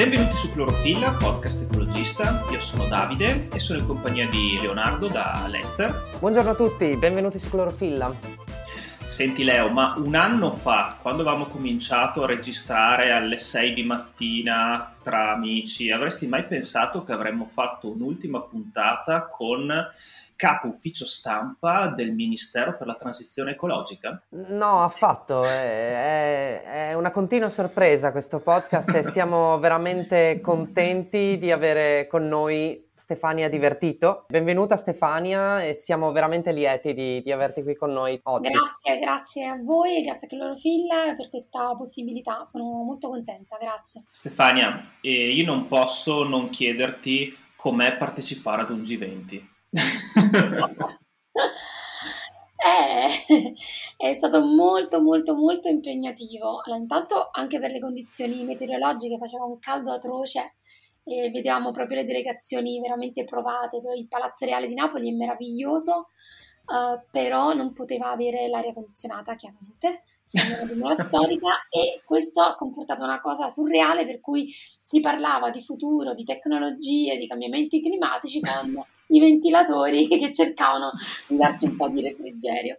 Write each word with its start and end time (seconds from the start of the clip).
Benvenuti 0.00 0.34
su 0.34 0.50
Clorofilla, 0.50 1.12
podcast 1.12 1.60
ecologista. 1.60 2.42
Io 2.50 2.58
sono 2.58 2.86
Davide 2.86 3.48
e 3.52 3.58
sono 3.58 3.80
in 3.80 3.84
compagnia 3.84 4.26
di 4.30 4.58
Leonardo 4.58 5.08
da 5.08 5.44
Leicester. 5.46 6.16
Buongiorno 6.18 6.52
a 6.52 6.54
tutti, 6.54 6.96
benvenuti 6.96 7.38
su 7.38 7.50
Clorofilla. 7.50 8.39
Senti 9.10 9.42
Leo, 9.42 9.70
ma 9.70 9.96
un 9.98 10.14
anno 10.14 10.52
fa, 10.52 10.96
quando 11.02 11.22
avevamo 11.22 11.46
cominciato 11.46 12.22
a 12.22 12.26
registrare 12.26 13.10
alle 13.10 13.38
6 13.38 13.74
di 13.74 13.82
mattina 13.82 14.94
tra 15.02 15.32
amici, 15.32 15.90
avresti 15.90 16.28
mai 16.28 16.46
pensato 16.46 17.02
che 17.02 17.12
avremmo 17.12 17.44
fatto 17.44 17.90
un'ultima 17.90 18.40
puntata 18.40 19.26
con 19.26 19.68
capo 20.36 20.68
ufficio 20.68 21.04
stampa 21.04 21.88
del 21.88 22.12
Ministero 22.12 22.76
per 22.76 22.86
la 22.86 22.94
Transizione 22.94 23.50
Ecologica? 23.50 24.22
No, 24.28 24.84
affatto, 24.84 25.44
è, 25.44 26.62
è, 26.62 26.94
una 26.94 27.10
continua 27.10 27.48
sorpresa 27.48 28.12
questo 28.12 28.38
podcast 28.38 28.90
e 28.90 29.02
siamo 29.02 29.58
veramente 29.58 30.40
contenti 30.40 31.36
di 31.36 31.50
avere 31.50 32.06
con 32.06 32.28
noi 32.28 32.89
Stefania 33.10 33.48
Divertito. 33.48 34.24
Benvenuta 34.28 34.76
Stefania 34.76 35.64
e 35.64 35.74
siamo 35.74 36.12
veramente 36.12 36.52
lieti 36.52 36.94
di, 36.94 37.20
di, 37.22 37.32
averti 37.32 37.64
qui 37.64 37.74
con 37.74 37.90
noi 37.90 38.20
oggi. 38.22 38.52
Grazie, 38.52 38.98
grazie 39.00 39.46
a 39.46 39.60
voi 39.60 39.96
e 39.96 40.02
grazie 40.02 40.28
a 40.28 40.30
Clorofilla 40.30 41.14
per 41.16 41.28
questa 41.28 41.74
possibilità, 41.74 42.44
sono 42.44 42.84
molto 42.84 43.08
contenta, 43.08 43.56
grazie. 43.60 44.04
Stefania, 44.10 44.92
eh, 45.00 45.32
io 45.32 45.44
non 45.44 45.66
posso 45.66 46.22
non 46.22 46.50
chiederti 46.50 47.36
com'è 47.56 47.96
partecipare 47.96 48.62
ad 48.62 48.70
un 48.70 48.80
G20. 48.80 49.42
Eh, 52.62 53.54
è 53.96 54.12
stato 54.12 54.42
molto 54.44 55.00
molto 55.00 55.34
molto 55.34 55.70
impegnativo. 55.70 56.60
Allora, 56.62 56.78
intanto 56.78 57.30
anche 57.32 57.58
per 57.58 57.70
le 57.70 57.80
condizioni 57.80 58.44
meteorologiche 58.44 59.16
faceva 59.16 59.44
un 59.44 59.58
caldo 59.58 59.92
atroce 59.92 60.56
e 61.04 61.30
vedevamo 61.30 61.70
proprio 61.70 61.98
le 61.98 62.04
delegazioni 62.04 62.80
veramente 62.80 63.24
provate. 63.24 63.80
Il 63.96 64.08
Palazzo 64.08 64.44
Reale 64.44 64.68
di 64.68 64.74
Napoli 64.74 65.10
è 65.10 65.16
meraviglioso, 65.16 66.08
uh, 66.66 67.00
però 67.10 67.52
non 67.54 67.72
poteva 67.72 68.10
avere 68.10 68.48
l'aria 68.48 68.72
condizionata, 68.72 69.34
chiaramente 69.34 70.04
siamo 70.30 70.72
una 70.84 70.96
storica 70.96 71.48
e 71.68 72.02
questo 72.04 72.40
ha 72.40 72.54
comportato 72.54 73.02
una 73.02 73.20
cosa 73.20 73.48
surreale 73.48 74.06
per 74.06 74.20
cui 74.20 74.48
si 74.80 75.00
parlava 75.00 75.50
di 75.50 75.60
futuro, 75.60 76.14
di 76.14 76.22
tecnologie, 76.22 77.16
di 77.16 77.26
cambiamenti 77.26 77.82
climatici 77.82 78.40
con 78.40 78.84
i 79.08 79.18
ventilatori 79.18 80.06
che 80.08 80.32
cercavano 80.32 80.92
di 81.26 81.36
darci 81.36 81.66
un 81.66 81.76
po' 81.76 81.88
di 81.88 82.02
refrigerio. 82.02 82.78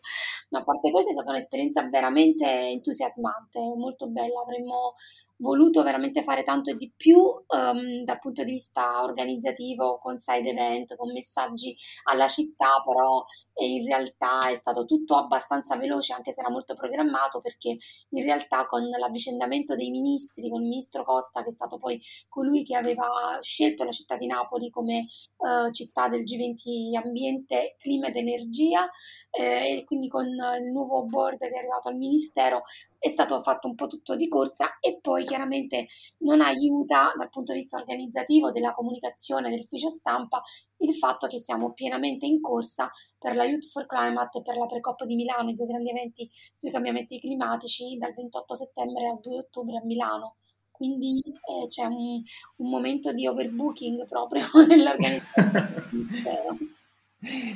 Ma 0.50 0.60
a 0.60 0.64
parte 0.64 0.92
questo 0.92 1.10
è 1.10 1.14
stata 1.14 1.32
un'esperienza 1.32 1.88
veramente 1.90 2.46
entusiasmante, 2.46 3.60
molto 3.60 4.08
bella, 4.08 4.42
avremmo 4.42 4.96
voluto 5.42 5.84
veramente 5.84 6.23
fare 6.23 6.44
tanto 6.44 6.72
e 6.72 6.75
di 6.75 6.92
più 6.95 7.17
um, 7.17 8.03
dal 8.03 8.20
punto 8.20 8.44
di 8.44 8.52
vista 8.52 9.03
organizzativo, 9.03 9.97
con 9.97 10.20
side 10.20 10.50
event, 10.50 10.95
con 10.95 11.11
messaggi 11.11 11.75
alla 12.03 12.28
città, 12.28 12.81
però 12.86 13.25
in 13.56 13.86
realtà 13.86 14.50
è 14.50 14.56
stato 14.56 14.86
tutto 14.86 15.16
abbastanza 15.16 15.75
veloce, 15.75 16.14
anche 16.14 16.31
se 16.31 16.39
era 16.39 16.50
molto 16.50 16.75
programmato, 16.75 17.39
perché 17.42 17.69
in 18.09 18.23
realtà 18.23 18.66
con 18.66 18.88
l'avvicendamento 18.88 19.75
dei 19.75 19.89
ministri, 19.89 20.50
con 20.50 20.62
il 20.62 20.67
ministro 20.67 21.03
Costa, 21.03 21.44
che 21.44 21.50
è 21.50 21.53
stato 21.53 21.78
poi 21.78 22.00
colui 22.30 22.64
che 22.64 22.75
aveva 22.75 23.38
scelto 23.42 23.84
la 23.84 23.92
città 23.92 24.17
di 24.17 24.28
Napoli 24.28 24.69
come 24.69 25.08
uh, 25.38 25.72
città 25.72 26.08
del 26.08 26.23
G20 26.23 26.95
ambiente, 27.03 27.75
clima 27.80 28.08
ed 28.08 28.16
energia, 28.16 28.89
eh, 29.31 29.78
e 29.78 29.84
quindi 29.86 30.08
con 30.08 30.28
il 30.28 30.72
nuovo 30.72 31.03
board 31.06 31.39
che 31.39 31.50
è 31.50 31.58
arrivato 31.58 31.89
al 31.89 31.97
ministero 31.97 32.64
è 33.02 33.10
stato 33.10 33.42
fatto 33.42 33.68
un 33.68 33.74
po' 33.74 33.88
tutto 33.88 34.16
di 34.16 34.28
corsa 34.28 34.78
e 34.80 35.00
poi 35.02 35.26
chiaramente 35.26 35.88
non 36.20 36.40
aiuta 36.40 37.12
dal 37.18 37.32
punto 37.32 37.52
di 37.52 37.58
vista 37.58 37.78
organizzativo 37.78 38.52
della 38.52 38.74
comunicazione 38.74 39.50
dell'ufficio 39.50 39.90
stampa 39.90 40.44
il 40.78 40.94
fatto 40.94 41.25
che 41.25 41.40
siamo 41.40 41.74
pienamente 41.74 42.28
in 42.28 42.40
corsa 42.40 42.92
per 43.18 43.34
la 43.36 43.46
Youth 43.46 43.66
for 43.66 43.88
Climate 43.88 44.38
e 44.38 44.42
per 44.44 44.56
la 44.56 44.68
Precop 44.68 45.03
di 45.06 45.16
Milano, 45.16 45.50
i 45.50 45.56
due 45.56 45.66
grandi 45.66 45.90
eventi 45.90 46.30
sui 46.56 46.70
cambiamenti 46.70 47.20
climatici 47.20 47.98
dal 47.98 48.14
28 48.14 48.53
settembre 48.53 49.08
al 49.09 49.20
2 49.20 49.38
ottobre 49.38 49.78
a 49.78 49.84
Milano 49.84 50.36
quindi 50.70 51.22
eh, 51.22 51.68
c'è 51.68 51.86
un, 51.86 52.22
un, 52.56 52.70
momento 52.70 53.14
di 53.14 53.28
overbooking 53.28 54.08
proprio 54.08 54.44
nell'organizzazione. 54.66 56.58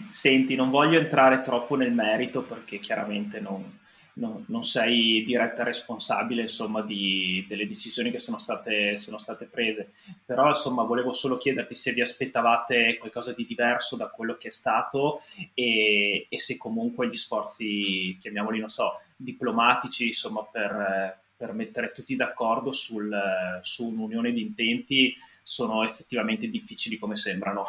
Senti, 0.09 0.53
non 0.53 0.69
voglio 0.69 0.99
entrare 0.99 1.41
troppo 1.41 1.75
nel 1.75 1.91
merito 1.91 2.43
perché 2.43 2.77
chiaramente 2.77 3.39
non, 3.39 3.79
non, 4.15 4.45
non 4.47 4.63
sei 4.63 5.23
diretta 5.25 5.63
responsabile 5.63 6.41
insomma, 6.41 6.81
di, 6.81 7.45
delle 7.47 7.65
decisioni 7.65 8.11
che 8.11 8.19
sono 8.19 8.37
state, 8.37 8.95
sono 8.97 9.17
state, 9.17 9.45
prese, 9.45 9.91
però 10.25 10.47
insomma 10.49 10.83
volevo 10.83 11.11
solo 11.11 11.37
chiederti 11.37 11.75
se 11.75 11.93
vi 11.93 12.01
aspettavate 12.01 12.97
qualcosa 12.97 13.33
di 13.33 13.45
diverso 13.45 13.95
da 13.95 14.07
quello 14.07 14.35
che 14.35 14.49
è 14.49 14.51
stato 14.51 15.21
e, 15.53 16.27
e 16.29 16.39
se 16.39 16.57
comunque 16.57 17.07
gli 17.07 17.15
sforzi, 17.15 18.15
chiamiamoli, 18.19 18.59
non 18.59 18.69
so, 18.69 18.93
diplomatici 19.15 20.07
insomma, 20.07 20.43
per, 20.43 21.19
per 21.35 21.53
mettere 21.53 21.91
tutti 21.91 22.15
d'accordo 22.15 22.71
sul, 22.71 23.13
su 23.61 23.87
un'unione 23.87 24.31
di 24.31 24.41
intenti 24.41 25.13
sono 25.41 25.83
effettivamente 25.83 26.47
difficili 26.47 26.97
come 26.97 27.15
sembrano. 27.15 27.65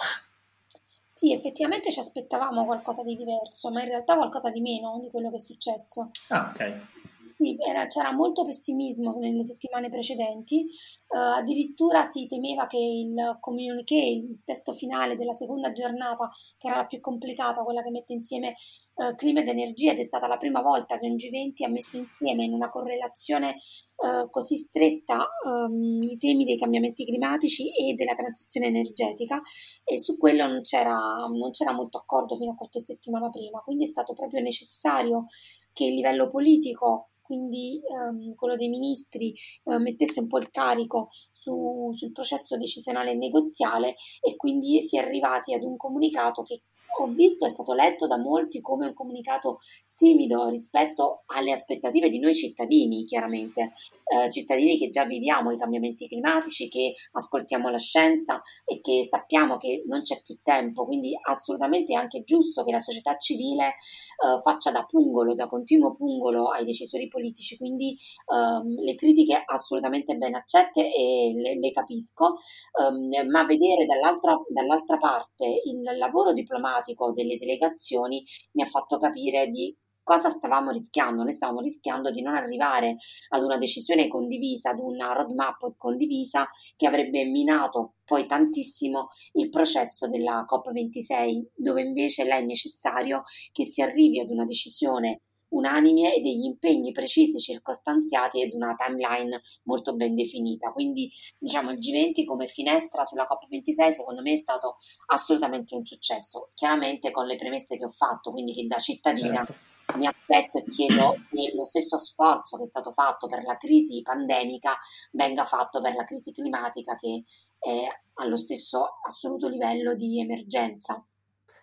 Sì, 1.17 1.33
effettivamente 1.33 1.91
ci 1.91 1.99
aspettavamo 1.99 2.67
qualcosa 2.67 3.03
di 3.03 3.17
diverso, 3.17 3.71
ma 3.71 3.81
in 3.81 3.89
realtà 3.89 4.17
qualcosa 4.17 4.51
di 4.51 4.61
meno 4.61 4.99
di 5.01 5.09
quello 5.09 5.31
che 5.31 5.37
è 5.37 5.41
successo. 5.41 6.11
Ah, 6.29 6.53
ok. 6.53 7.06
Sì, 7.39 7.55
era, 7.59 7.87
c'era 7.87 8.13
molto 8.13 8.47
pessimismo 8.47 9.15
nelle 9.19 9.45
settimane 9.45 9.91
precedenti, 9.91 10.67
uh, 11.09 11.37
addirittura 11.37 12.07
si 12.07 12.27
temeva 12.27 12.67
che 12.67 12.79
il 12.79 13.37
communiqué, 13.41 13.95
il 13.95 14.41
testo 14.43 14.73
finale 14.73 15.17
della 15.17 15.35
seconda 15.35 15.71
giornata, 15.71 16.31
che 16.57 16.67
era 16.67 16.79
la 16.79 16.87
più 16.87 16.99
complicata, 16.99 17.63
quella 17.63 17.83
che 17.83 17.91
mette 17.91 18.15
insieme 18.15 18.55
uh, 18.95 19.15
clima 19.17 19.41
ed 19.41 19.49
energia, 19.49 19.93
ed 19.93 19.99
è 19.99 20.03
stata 20.03 20.27
la 20.27 20.39
prima 20.39 20.63
volta 20.63 20.99
che 20.99 21.07
un 21.07 21.17
G20 21.17 21.63
ha 21.65 21.69
messo 21.69 21.99
insieme 21.99 22.45
in 22.45 22.55
una 22.55 22.71
correlazione 22.71 23.57
uh, 23.97 24.31
così 24.31 24.57
stretta 24.57 25.29
um, 25.45 26.01
i 26.01 26.17
temi 26.17 26.47
dei 26.47 26.59
cambiamenti 26.59 27.05
climatici 27.05 27.69
e 27.71 27.93
della 27.93 28.15
transizione 28.15 28.69
energetica, 28.69 29.43
e 29.85 29.99
su 29.99 30.17
quello 30.17 30.47
non 30.47 30.63
c'era, 30.63 31.27
non 31.31 31.51
c'era 31.51 31.73
molto 31.73 31.99
accordo 31.99 32.35
fino 32.35 32.53
a 32.53 32.57
qualche 32.57 32.81
settimana 32.81 33.29
prima, 33.29 33.61
quindi 33.61 33.85
è 33.85 33.89
stato 33.89 34.15
proprio 34.15 34.41
necessario 34.41 35.27
che 35.75 35.85
il 35.85 35.93
livello 35.93 36.29
politico 36.29 37.11
quindi 37.27 37.83
ehm, 37.85 38.35
quello 38.35 38.57
dei 38.57 38.69
ministri 38.69 39.35
eh, 39.65 39.79
mettesse 39.79 40.21
un 40.21 40.29
po' 40.29 40.39
il 40.39 40.51
carico 40.51 41.09
su, 41.33 41.93
sul 41.95 42.13
processo 42.13 42.57
decisionale 42.57 43.11
e 43.11 43.17
negoziale 43.17 43.97
e 44.21 44.37
quindi 44.37 44.83
si 44.83 44.97
è 44.97 45.01
arrivati 45.01 45.53
ad 45.53 45.63
un 45.63 45.77
comunicato 45.77 46.43
che 46.43 46.63
ho 46.99 47.07
visto 47.09 47.45
è 47.45 47.51
stato 47.51 47.75
letto 47.75 48.07
da 48.07 48.17
molti 48.17 48.61
come 48.61 48.87
un 48.87 48.95
comunicato 48.95 49.59
timido 49.97 50.49
rispetto 50.49 51.23
alle 51.27 51.53
aspettative 51.53 52.11
di 52.11 52.19
noi 52.21 52.35
cittadini, 52.35 53.05
chiaramente, 53.05 53.73
eh, 54.05 54.31
cittadini 54.31 54.77
che 54.77 54.89
già 54.89 55.05
viviamo 55.05 55.51
i 55.51 55.59
cambiamenti 55.59 56.07
climatici, 56.07 56.69
che 56.69 56.95
ascoltiamo 57.13 57.69
la 57.69 57.79
scienza 57.79 58.41
e 58.65 58.81
che 58.81 59.05
sappiamo 59.05 59.57
che 59.57 59.83
non 59.87 60.03
c'è 60.03 60.21
più 60.23 60.39
tempo, 60.43 60.85
quindi 60.85 61.19
assolutamente 61.21 61.93
è 61.93 61.97
anche 61.97 62.23
giusto 62.23 62.63
che 62.63 62.71
la 62.71 62.79
società 62.79 63.17
civile 63.17 63.67
eh, 63.67 64.41
faccia 64.43 64.71
da 64.71 64.85
pungolo, 64.85 65.35
da 65.35 65.49
continuo 65.49 65.95
pungolo 65.97 66.51
ai 66.51 66.65
decisori 66.65 67.09
politici, 67.09 67.57
quindi 67.57 67.97
ehm, 68.33 68.81
le 68.83 68.95
critiche 68.95 69.43
assolutamente 69.45 70.15
ben 70.17 70.35
accette 70.35 70.93
e 70.93 71.33
le, 71.35 71.59
le 71.59 71.73
capisco, 71.73 72.37
ehm, 72.79 73.29
ma 73.29 73.45
vedere 73.45 73.87
dall'altra, 73.87 74.41
dall'altra 74.49 74.99
parte 74.99 75.63
il 75.65 75.83
lavoro 75.99 76.33
diplomatico 76.33 77.13
delle 77.13 77.39
delegazioni 77.39 78.25
mi 78.53 78.63
ha 78.63 78.67
fatto 78.67 78.99
capire 78.99 79.49
di 79.49 79.75
cosa 80.07 80.29
stavamo 80.29 80.71
rischiando? 80.71 81.25
Noi 81.25 81.33
stavamo 81.33 81.61
rischiando 81.61 82.13
di 82.13 82.23
non 82.23 82.37
arrivare 82.37 82.97
ad 83.31 83.43
una 83.43 83.59
decisione 83.59 84.07
condivisa, 84.07 84.71
ad 84.71 84.79
una 84.79 85.13
roadmap 85.13 85.75
condivisa 85.77 86.47
che 86.77 86.87
avrebbe 86.87 87.25
minato 87.25 87.95
poi 88.05 88.25
tantissimo 88.25 89.09
il 89.33 89.49
processo 89.49 90.09
della 90.09 90.47
COP26, 90.49 91.47
dove 91.57 91.83
invece 91.83 92.25
è 92.25 92.41
necessario 92.41 93.25
che 93.51 93.65
si 93.65 93.83
arrivi 93.83 94.21
ad 94.21 94.31
una 94.31 94.45
decisione 94.45 95.23
unanime 95.49 96.15
e 96.15 96.21
degli 96.21 96.45
impegni 96.45 96.93
precisi, 96.93 97.41
circostanziati 97.41 98.41
ed 98.41 98.53
una 98.53 98.75
timeline 98.75 99.41
molto 99.65 99.97
ben 99.97 100.15
definita. 100.15 100.71
Quindi 100.71 101.11
diciamo 101.37 101.73
il 101.73 101.79
G20 101.79 102.25
come 102.25 102.47
finestra 102.47 103.03
sulla 103.05 103.27
COP26 103.27 103.89
secondo 103.89 104.23
me 104.23 104.35
è 104.35 104.37
stato 104.37 104.77
assolutamente 105.07 105.75
un 105.75 105.85
successo, 105.85 106.51
chiaramente 106.55 107.11
con 107.11 107.27
le 107.27 107.35
premesse 107.35 107.77
che 107.77 107.85
ho 107.85 107.91
fatto, 107.91 108.31
quindi 108.31 108.53
che 108.53 108.69
da 108.69 108.79
cittadina 108.79 109.45
certo 109.45 109.75
mi 109.95 110.07
aspetto 110.07 110.59
e 110.59 110.65
chiedo 110.65 111.15
che 111.31 111.53
lo 111.55 111.65
stesso 111.65 111.97
sforzo 111.99 112.57
che 112.57 112.65
è 112.65 112.67
stato 112.67 112.91
fatto 112.91 113.27
per 113.29 113.45
la 113.45 113.57
crisi 113.57 114.03
pandemica 114.03 114.77
venga 115.13 115.45
fatto 115.45 115.81
per 115.81 115.95
la 115.95 116.05
crisi 116.05 116.33
climatica 116.33 116.97
che 116.97 117.23
è 117.59 117.87
allo 118.15 118.37
stesso 118.37 118.99
assoluto 119.07 119.49
livello 119.49 119.95
di 119.95 120.21
emergenza. 120.21 121.03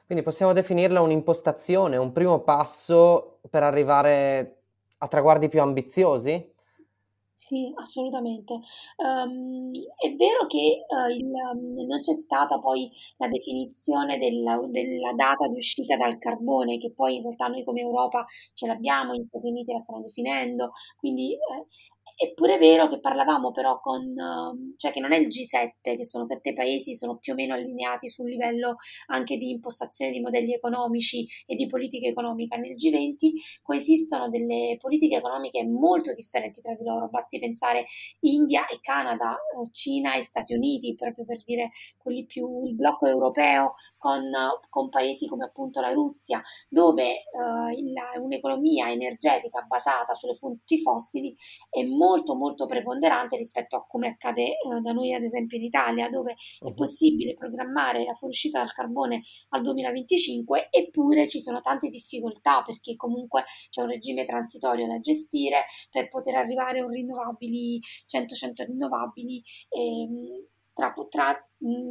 Quindi 0.06 0.24
possiamo 0.24 0.54
definirla 0.54 1.02
un'impostazione, 1.02 1.98
un 1.98 2.12
primo 2.12 2.40
passo 2.42 3.40
per 3.50 3.64
arrivare 3.64 4.62
a 4.98 5.08
traguardi 5.08 5.50
più 5.50 5.62
ambiziosi? 5.62 6.53
Sì, 7.45 7.72
assolutamente. 7.75 8.54
Um, 8.95 9.69
è 9.98 10.16
vero 10.16 10.45
che 10.48 10.86
uh, 10.88 11.10
il, 11.10 11.25
um, 11.25 11.86
non 11.88 12.00
c'è 12.00 12.13
stata 12.13 12.60
poi 12.60 12.90
la 13.18 13.28
definizione 13.28 14.18
della, 14.18 14.57
della, 14.69 15.12
data 15.13 15.48
di 15.48 15.57
uscita 15.57 15.98
dal 15.98 16.18
carbone, 16.19 16.78
che 16.78 16.94
poi 16.94 17.18
in 17.18 17.24
realtà 17.24 17.48
noi 17.48 17.63
come 17.66 17.81
Europa 17.81 18.25
ce 18.54 18.66
l'abbiamo, 18.68 19.13
gli 19.13 19.25
Stati 19.28 19.48
Uniti 19.48 19.74
la 19.74 19.80
stanno 19.80 20.01
definendo, 20.01 20.72
quindi 20.98 21.38
eh, 22.15 22.33
è 22.33 22.60
vero 22.60 22.88
che 22.88 23.00
parlavamo 23.00 23.51
però 23.51 23.80
con, 23.80 24.01
ehm, 24.01 24.74
cioè 24.77 24.92
che 24.92 25.00
non 25.00 25.12
è 25.12 25.18
il 25.18 25.27
G7, 25.27 25.95
che 25.95 26.06
sono 26.06 26.24
sette 26.25 26.54
paesi, 26.54 26.95
sono 26.95 27.18
più 27.18 27.33
o 27.33 27.36
meno 27.36 27.54
allineati 27.54 28.07
sul 28.07 28.30
livello 28.30 28.75
anche 29.07 29.38
di 29.38 29.51
impostazione 29.51 30.12
di 30.12 30.19
modelli 30.19 30.54
economici 30.54 31.25
e 31.45 31.56
di 31.56 31.65
politica 31.68 32.07
economica. 32.07 32.56
Nel 32.57 32.75
G20 32.75 33.62
coesistono 33.62 34.30
delle 34.30 34.77
politiche 34.80 35.18
economiche 35.18 35.65
molto 35.65 36.13
differenti 36.13 36.62
tra 36.62 36.75
di 36.75 36.83
loro, 36.83 37.10
basti 37.10 37.39
pensare 37.39 37.86
India 38.21 38.68
e 38.68 38.80
Canada, 38.81 39.33
eh, 39.36 39.69
Cina 39.71 40.16
e 40.16 40.21
Stati 40.21 40.54
Uniti, 40.54 40.95
proprio 40.95 41.25
per 41.25 41.42
dire 41.44 41.71
quelli 41.98 42.25
più 42.25 42.66
il 42.66 42.75
blocco 42.75 43.07
europeo 43.07 43.74
con, 43.98 44.30
con 44.69 44.89
paesi 44.89 45.27
come 45.27 45.45
appunto 45.45 45.81
la 45.81 45.92
Russia, 45.92 46.42
dove 46.69 47.04
eh, 47.04 47.74
il, 47.75 47.94
un'economia 48.21 48.92
energetica 48.92 49.62
basata 49.62 50.13
sulle 50.13 50.36
fonti 50.36 50.80
fossili 50.80 51.36
è 51.69 51.83
molto 51.83 52.03
molto 52.04 52.36
molto 52.36 52.66
preponderante 52.66 53.38
rispetto 53.38 53.78
a 53.78 53.86
come 53.88 54.10
accade 54.10 54.44
eh, 54.44 54.58
da 54.82 54.92
noi 54.92 55.14
ad 55.14 55.24
esempio 55.24 55.58
in 55.58 55.64
Italia 55.64 56.10
dove 56.10 56.32
uh-huh. 56.32 56.68
è 56.68 56.72
mhm. 56.72 56.76
possibile 56.76 57.34
programmare 57.34 58.04
la 58.04 58.14
fuoriuscita 58.14 58.60
dal 58.60 58.74
carbone 58.74 59.22
al 59.50 59.62
2025 59.62 60.68
eppure 60.70 61.28
ci 61.28 61.40
sono 61.40 61.62
tante 61.62 61.90
difficoltà 61.90 62.62
perché 62.62 62.96
comunque 62.96 63.46
c'è 63.70 63.82
un 63.82 63.90
regime 63.90 64.26
transitorio 64.26 64.88
da 64.88 65.00
gestire 65.00 65.66
per 65.90 66.10
poter 66.10 66.36
arrivare 66.36 66.80
a 66.80 66.86
un 66.86 66.92
rinnovabili 66.92 67.80
100-100 68.08 68.66
rinnovabili 68.66 69.42
eh, 69.70 70.08
tra, 70.74 70.94
tra, 71.10 71.50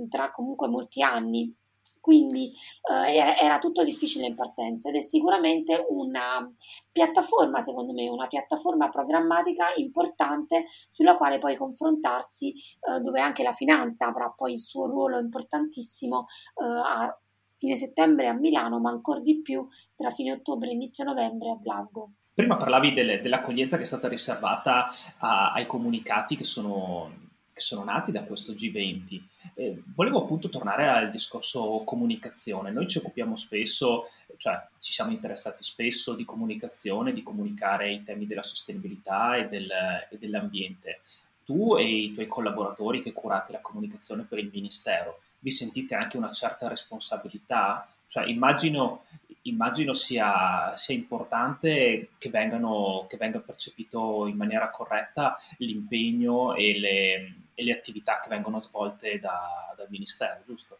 tra 0.08 0.32
comunque 0.32 0.68
molti 0.68 1.02
anni 1.02 1.54
quindi 2.02 2.52
eh, 2.90 3.14
era, 3.16 3.58
tutto 3.58 3.84
difficile 3.84 4.26
in 4.26 4.34
partenza 4.34 4.88
ed 4.88 4.96
è 4.96 5.00
sicuramente 5.00 5.86
una 5.88 6.52
piattaforma, 6.90 7.60
secondo 7.60 7.92
me, 7.92 8.08
una 8.08 8.26
piattaforma 8.26 8.88
programmatica 8.88 9.66
importante 9.76 10.64
sulla 10.90 11.16
quale 11.16 11.38
poi 11.38 11.56
confrontarsi, 11.56 12.52
eh, 12.52 13.00
dove 13.00 13.20
anche 13.20 13.44
la 13.44 13.52
finanza 13.52 14.06
avrà 14.06 14.28
poi 14.36 14.54
il 14.54 14.60
suo 14.60 14.86
ruolo 14.86 15.20
importantissimo 15.20 16.26
eh, 16.60 16.64
a 16.64 17.16
fine 17.56 17.76
settembre 17.76 18.26
a 18.26 18.32
Milano, 18.32 18.80
ma 18.80 18.90
ancora 18.90 19.20
di 19.20 19.40
più 19.40 19.64
tra 19.94 20.10
fine 20.10 20.32
ottobre 20.32 20.70
e 20.70 20.72
inizio 20.72 21.04
novembre 21.04 21.50
a 21.50 21.58
Glasgow. 21.62 22.10
Prima 22.34 22.56
parlavi 22.56 22.92
delle, 22.94 23.20
dell'accoglienza 23.20 23.76
che 23.76 23.84
è 23.84 23.86
stata 23.86 24.08
riservata 24.08 24.88
a, 25.18 25.52
ai 25.52 25.66
comunicati 25.66 26.34
che 26.34 26.44
sono 26.44 27.30
che 27.52 27.60
sono 27.60 27.84
nati 27.84 28.10
da 28.12 28.22
questo 28.22 28.52
G20. 28.52 29.20
Eh, 29.54 29.82
volevo 29.94 30.22
appunto 30.22 30.48
tornare 30.48 30.88
al 30.88 31.10
discorso 31.10 31.82
comunicazione. 31.84 32.70
Noi 32.70 32.88
ci 32.88 32.98
occupiamo 32.98 33.36
spesso, 33.36 34.08
cioè 34.36 34.60
ci 34.78 34.92
siamo 34.92 35.10
interessati 35.12 35.62
spesso 35.62 36.14
di 36.14 36.24
comunicazione, 36.24 37.12
di 37.12 37.22
comunicare 37.22 37.92
i 37.92 38.02
temi 38.02 38.26
della 38.26 38.42
sostenibilità 38.42 39.36
e, 39.36 39.48
del, 39.48 39.70
e 40.10 40.18
dell'ambiente. 40.18 41.00
Tu 41.44 41.76
e 41.76 41.84
i 41.84 42.12
tuoi 42.12 42.26
collaboratori 42.26 43.02
che 43.02 43.12
curate 43.12 43.52
la 43.52 43.60
comunicazione 43.60 44.22
per 44.22 44.38
il 44.38 44.50
Ministero, 44.52 45.20
vi 45.40 45.50
sentite 45.50 45.94
anche 45.94 46.16
una 46.16 46.30
certa 46.30 46.68
responsabilità? 46.68 47.86
Cioè, 48.06 48.26
immagino, 48.26 49.04
immagino 49.42 49.92
sia, 49.92 50.72
sia, 50.76 50.94
importante 50.94 52.08
che, 52.18 52.30
vengano, 52.30 53.06
che 53.08 53.16
venga 53.16 53.40
percepito 53.40 54.26
in 54.26 54.36
maniera 54.36 54.70
corretta 54.70 55.36
l'impegno 55.58 56.54
e 56.54 56.78
le, 56.78 57.34
e 57.54 57.64
le 57.64 57.72
attività 57.72 58.20
che 58.20 58.28
vengono 58.28 58.58
svolte 58.58 59.18
da, 59.18 59.74
dal 59.76 59.88
Ministero, 59.90 60.42
giusto? 60.44 60.78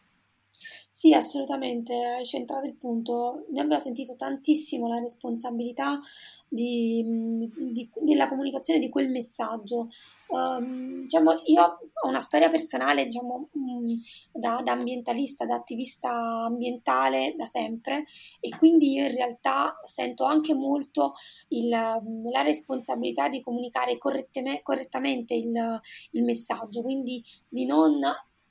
Sì, 0.91 1.13
assolutamente, 1.13 1.93
hai 1.93 2.25
centrato 2.25 2.65
il 2.65 2.75
punto. 2.75 3.45
Noi 3.49 3.61
abbiamo 3.61 3.81
sentito 3.81 4.15
tantissimo 4.15 4.87
la 4.87 4.99
responsabilità 4.99 5.99
di, 6.47 7.49
di, 7.57 7.89
della 8.01 8.27
comunicazione 8.27 8.79
di 8.79 8.89
quel 8.89 9.09
messaggio. 9.09 9.89
Um, 10.27 11.01
diciamo, 11.01 11.41
io 11.45 11.61
ho 11.61 12.07
una 12.07 12.19
storia 12.19 12.49
personale 12.49 13.05
diciamo, 13.05 13.49
um, 13.51 13.83
da, 14.31 14.61
da, 14.63 14.71
ambientalista, 14.71 15.45
da 15.45 15.55
attivista 15.55 16.09
ambientale 16.45 17.33
da 17.35 17.45
sempre 17.45 18.05
e 18.39 18.49
quindi 18.57 18.93
io 18.93 19.05
in 19.05 19.13
realtà 19.13 19.71
sento 19.83 20.25
anche 20.25 20.53
molto 20.53 21.13
il, 21.49 21.69
la 21.69 22.41
responsabilità 22.43 23.29
di 23.29 23.41
comunicare 23.41 23.97
correttamente 23.97 25.33
il, 25.33 25.81
il 26.11 26.23
messaggio, 26.23 26.81
quindi 26.81 27.21
di 27.49 27.65
non 27.65 27.99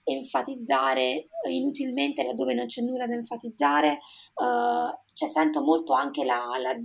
enfatizzare 0.05 1.29
inutilmente 1.49 2.25
laddove 2.25 2.55
non 2.55 2.67
c'è 2.67 2.83
nulla 2.83 3.07
da 3.07 3.15
enfatizzare, 3.15 3.99
uh, 4.35 4.99
cioè 5.13 5.29
sento 5.29 5.63
molto 5.63 5.93
anche 5.93 6.25
la, 6.25 6.45
la, 6.59 6.79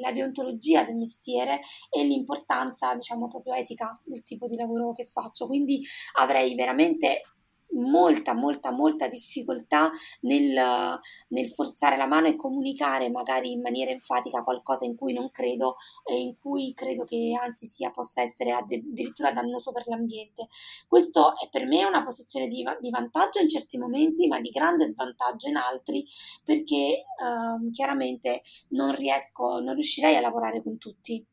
la, 0.00 0.12
deontologia 0.12 0.84
del 0.84 0.96
mestiere 0.96 1.60
e 1.90 2.04
l'importanza, 2.04 2.94
diciamo, 2.94 3.28
proprio 3.28 3.54
etica 3.54 3.98
del 4.04 4.22
tipo 4.22 4.46
di 4.46 4.56
lavoro 4.56 4.92
che 4.92 5.04
faccio, 5.04 5.46
quindi 5.46 5.82
avrei 6.18 6.54
veramente 6.54 7.22
molta, 7.80 8.34
molta, 8.34 8.70
molta 8.70 9.08
difficoltà 9.08 9.90
nel, 10.22 10.98
nel, 11.28 11.48
forzare 11.48 11.96
la 11.96 12.06
mano 12.06 12.28
e 12.28 12.36
comunicare 12.36 13.10
magari 13.10 13.52
in 13.52 13.60
maniera 13.60 13.90
enfatica 13.90 14.42
qualcosa 14.42 14.84
in 14.84 14.96
cui 14.96 15.12
non 15.12 15.30
credo 15.30 15.76
e 16.04 16.20
in 16.20 16.38
cui 16.38 16.72
credo 16.74 17.04
che 17.04 17.36
anzi 17.40 17.66
sia, 17.66 17.90
possa 17.90 18.22
essere 18.22 18.52
addirittura 18.52 19.32
dannoso 19.32 19.72
per 19.72 19.86
l'ambiente. 19.86 20.48
Questo 20.86 21.36
è 21.38 21.48
per 21.50 21.66
me 21.66 21.84
una 21.84 22.04
posizione 22.04 22.46
di, 22.46 22.64
di 22.80 22.90
vantaggio 22.90 23.40
in 23.40 23.48
certi 23.48 23.78
momenti, 23.78 24.26
ma 24.26 24.40
di 24.40 24.50
grande 24.50 24.86
svantaggio 24.86 25.48
in 25.48 25.56
altri, 25.56 26.04
perché 26.44 26.74
eh, 26.74 27.70
chiaramente 27.72 28.42
non 28.68 28.94
riesco, 28.94 29.60
non 29.60 29.74
riuscirei 29.74 30.16
a 30.16 30.20
lavorare 30.20 30.62
con 30.62 30.78
tutti 30.78 31.24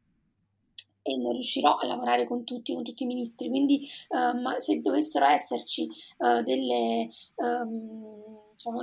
e 1.08 1.16
non 1.16 1.32
riuscirò 1.32 1.76
a 1.76 1.88
lavorare 1.88 2.28
con 2.28 2.44
tutti, 2.44 2.74
con 2.74 2.84
tutti 2.84 3.04
i 3.04 3.08
ministri, 3.08 3.48
quindi 3.48 3.88
um, 4.10 4.58
se 4.58 4.82
dovessero 4.82 5.26
esserci 5.26 5.88
uh, 6.18 6.44
delle, 6.44 7.10
um, 7.36 8.42
diciamo, 8.52 8.80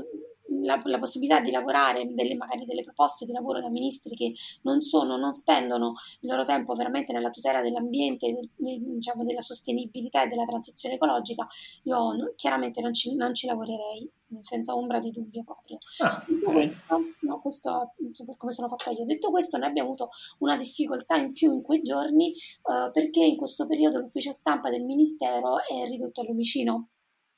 la, 0.63 0.81
la, 0.85 0.99
possibilità 0.99 1.41
di 1.41 1.51
lavorare, 1.51 2.13
delle, 2.15 2.35
magari 2.37 2.65
delle 2.65 2.83
proposte 2.83 3.25
di 3.25 3.33
lavoro 3.33 3.61
da 3.61 3.69
ministri 3.69 4.15
che 4.15 4.33
non 4.63 4.81
sono, 4.81 5.17
non 5.17 5.33
spendono 5.33 5.95
il 6.21 6.29
loro 6.29 6.45
tempo 6.45 6.75
veramente 6.75 7.13
nella 7.13 7.31
tutela 7.31 7.61
dell'ambiente, 7.61 8.49
diciamo, 8.57 9.25
della 9.25 9.41
sostenibilità 9.41 10.25
e 10.25 10.29
della 10.29 10.45
transizione 10.45 10.95
ecologica, 10.95 11.47
io 11.85 12.33
chiaramente 12.37 12.81
non 12.81 12.93
ci, 12.93 13.15
non 13.15 13.35
ci, 13.35 13.47
lavorerei 13.47 14.11
senza 14.43 14.75
ombra 14.75 15.01
di 15.01 15.11
dubbio 15.11 15.45
proprio. 15.45 15.79
Ah, 16.03 16.25
Detto 16.27 16.49
okay. 16.51 16.67
questo, 16.67 17.01
no, 17.21 17.41
questo 17.41 17.93
per 18.25 18.37
come 18.37 18.53
sono 18.53 18.69
fatta 18.69 18.91
io. 18.91 19.05
Detto 19.05 19.31
questo, 19.31 19.59
noi 19.59 19.69
abbiamo 19.69 19.89
avuto 19.89 20.11
una 20.39 20.57
difficoltà 20.57 21.17
in 21.17 21.33
più 21.33 21.53
in 21.53 21.63
quei 21.63 21.83
giorni 21.83 22.35
uh, 22.63 22.91
perché 22.91 23.21
in 23.25 23.37
questo 23.37 23.67
periodo 23.67 23.99
l'ufficio 23.99 24.33
stampa 24.33 24.71
del 24.71 24.85
Ministero 24.85 25.59
è 25.59 25.87
ridotto 25.87 26.21
al 26.21 26.29
lumicino 26.29 26.89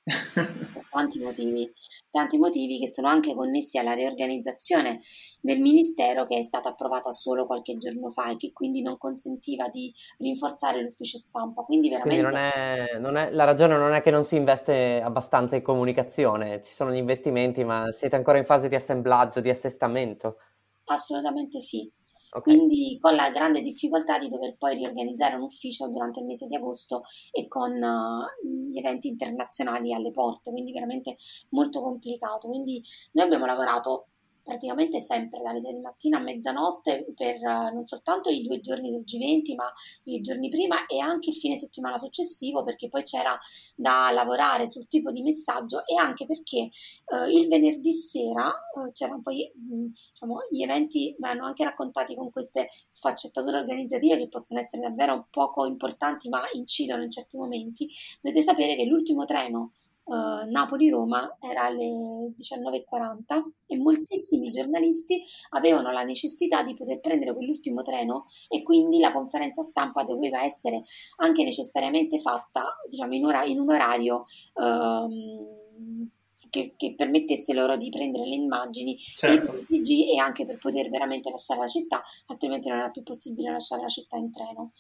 tanti 0.91 1.19
motivi, 1.19 1.73
tanti 2.11 2.39
motivi 2.39 2.79
che 2.79 2.89
sono 2.89 3.09
anche 3.09 3.35
connessi 3.35 3.77
alla 3.77 3.93
riorganizzazione 3.93 5.01
del 5.41 5.61
Ministero 5.61 6.25
che 6.25 6.39
è 6.39 6.43
stata 6.45 6.69
approvata 6.69 7.11
solo 7.11 7.47
qualche 7.47 7.77
giorno 7.77 8.09
fa 8.11 8.31
e 8.31 8.37
che 8.37 8.53
quindi 8.53 8.83
non 8.83 8.97
consentiva 8.99 9.69
di 9.69 9.93
rinforzare 10.19 10.83
l'ufficio 10.83 11.19
stampa. 11.19 11.63
Quindi, 11.63 11.89
veramente... 11.89 12.23
quindi 12.23 12.35
non 12.35 12.45
è, 12.45 12.99
non 12.99 13.17
è, 13.17 13.31
la 13.33 13.45
ragione 13.45 13.77
non 13.77 13.93
è 13.93 14.01
che 14.01 14.11
non 14.11 14.25
si 14.25 14.37
investe 14.37 15.03
abbastanza 15.03 15.57
in 15.57 15.63
comunicazione, 15.63 16.63
ci 16.63 16.73
sono 16.73 16.93
gli 16.93 16.97
investimenti, 16.97 17.65
ma 17.65 17.91
siete 17.91 18.15
ancora 18.15 18.39
in 18.39 18.45
fase 18.45 18.69
di 18.69 18.77
assemblaggio, 18.77 19.41
di 19.41 19.51
assestamento? 19.51 20.39
Assolutamente 20.85 21.61
sì. 21.61 21.91
Okay. 22.37 22.55
Quindi 22.55 22.99
con 23.01 23.15
la 23.15 23.31
grande 23.31 23.63
difficoltà 23.63 24.19
di 24.19 24.29
dover 24.29 24.57
poi 24.59 24.75
riorganizzare 24.77 25.37
un 25.37 25.43
ufficio 25.43 25.89
durante 25.89 26.21
il 26.21 26.27
mese 26.27 26.47
di 26.47 26.55
agosto 26.55 27.03
e 27.33 27.49
con 27.49 27.73
uh, 27.73 28.47
gli 28.47 28.77
eventi 28.77 29.09
internazionali 29.09 29.95
alle 29.95 30.11
porte, 30.11 30.51
quindi 30.51 30.71
veramente 30.73 31.17
molto 31.51 31.81
complicato. 31.81 32.49
Quindi 32.49 32.83
noi 33.13 33.25
abbiamo 33.25 33.47
lavorato 33.47 34.09
praticamente 34.47 35.01
sempre 35.01 35.41
dalle 35.43 35.61
6 35.61 35.73
di 35.75 35.81
mattina 35.81 36.19
a 36.19 36.23
mezzanotte 36.23 37.05
per 37.17 37.35
uh, 37.41 37.75
non 37.75 37.85
soltanto 37.85 38.31
i 38.31 38.47
due 38.47 38.61
giorni 38.61 38.91
del 38.91 39.03
G20, 39.03 39.57
ma 39.57 39.71
i 40.05 40.21
giorni 40.21 40.49
prima 40.49 40.87
e 40.87 41.01
anche 41.01 41.31
il 41.31 41.37
fine 41.37 41.57
settimana 41.57 41.99
successivo, 41.99 42.63
perché 42.63 42.89
poi 42.89 43.03
c'era 43.03 43.37
da 43.75 44.11
lavorare 44.13 44.69
sul 44.69 44.87
tipo 44.87 45.11
di 45.11 45.23
messaggio 45.23 45.85
e 45.85 45.97
anche 45.97 46.27
perché 46.27 46.71
uh, 47.07 47.29
il 47.29 47.49
venerdì 47.49 47.93
sera 47.93 48.47
uh, 48.47 48.93
c'erano 48.93 49.21
poi 49.21 49.51
mh, 49.53 49.87
diciamo, 50.13 50.39
gli 50.49 50.63
eventi, 50.63 51.17
mi 51.19 51.29
hanno 51.29 51.45
anche 51.45 51.65
raccontati 51.65 52.15
con 52.15 52.31
queste 52.31 52.69
sfaccettature 52.89 53.59
organizzative 53.59 54.17
che 54.17 54.29
possono 54.29 54.61
essere 54.61 54.83
davvero 54.83 55.27
poco 55.29 55.67
importanti, 55.67 56.29
ma 56.29 56.43
incidono 56.53 57.03
in 57.03 57.11
certi 57.11 57.37
momenti. 57.37 57.89
Dovete 58.21 58.43
sapere 58.43 58.77
che 58.77 58.85
l'ultimo 58.85 59.25
treno 59.25 59.73
uh, 60.07 60.51
Napoli-Roma 60.51 61.37
era 61.41 61.65
alle 61.65 62.33
19.40 62.37 63.43
e 63.67 63.77
moltissimi 63.79 64.51
giornalisti 64.51 65.21
avevano 65.51 65.91
la 65.91 66.03
necessità 66.03 66.63
di 66.63 66.75
poter 66.75 67.01
prendere 67.01 67.35
quell'ultimo 67.35 67.83
treno 67.83 68.25
e 68.49 68.63
quindi 68.63 68.99
la 68.99 69.13
conferenza 69.13 69.63
stampa 69.63 70.05
doveva 70.05 70.43
essere 70.43 70.83
anche 71.17 71.45
necessariamente 71.45 72.19
fatta 72.19 72.77
diciamo, 72.89 73.15
in, 73.15 73.25
ora- 73.25 73.45
in 73.45 73.61
un 73.61 73.71
orario 73.71 74.25
uh, 74.55 76.15
che, 76.51 76.75
che, 76.77 76.95
permettesse 76.95 77.55
loro 77.55 77.77
di 77.77 77.89
prendere 77.89 78.27
le 78.27 78.35
immagini 78.35 78.97
certo. 78.99 79.53
e 79.53 79.65
PG 79.65 80.15
e 80.15 80.19
anche 80.19 80.45
per 80.45 80.59
poter 80.59 80.91
veramente 80.91 81.31
lasciare 81.31 81.61
la 81.61 81.67
città, 81.67 82.03
altrimenti 82.27 82.69
non 82.69 82.79
era 82.79 82.91
più 82.91 83.03
possibile 83.03 83.51
lasciare 83.51 83.83
la 83.83 83.89
città 83.89 84.17
in 84.17 84.31
treno. 84.31 84.73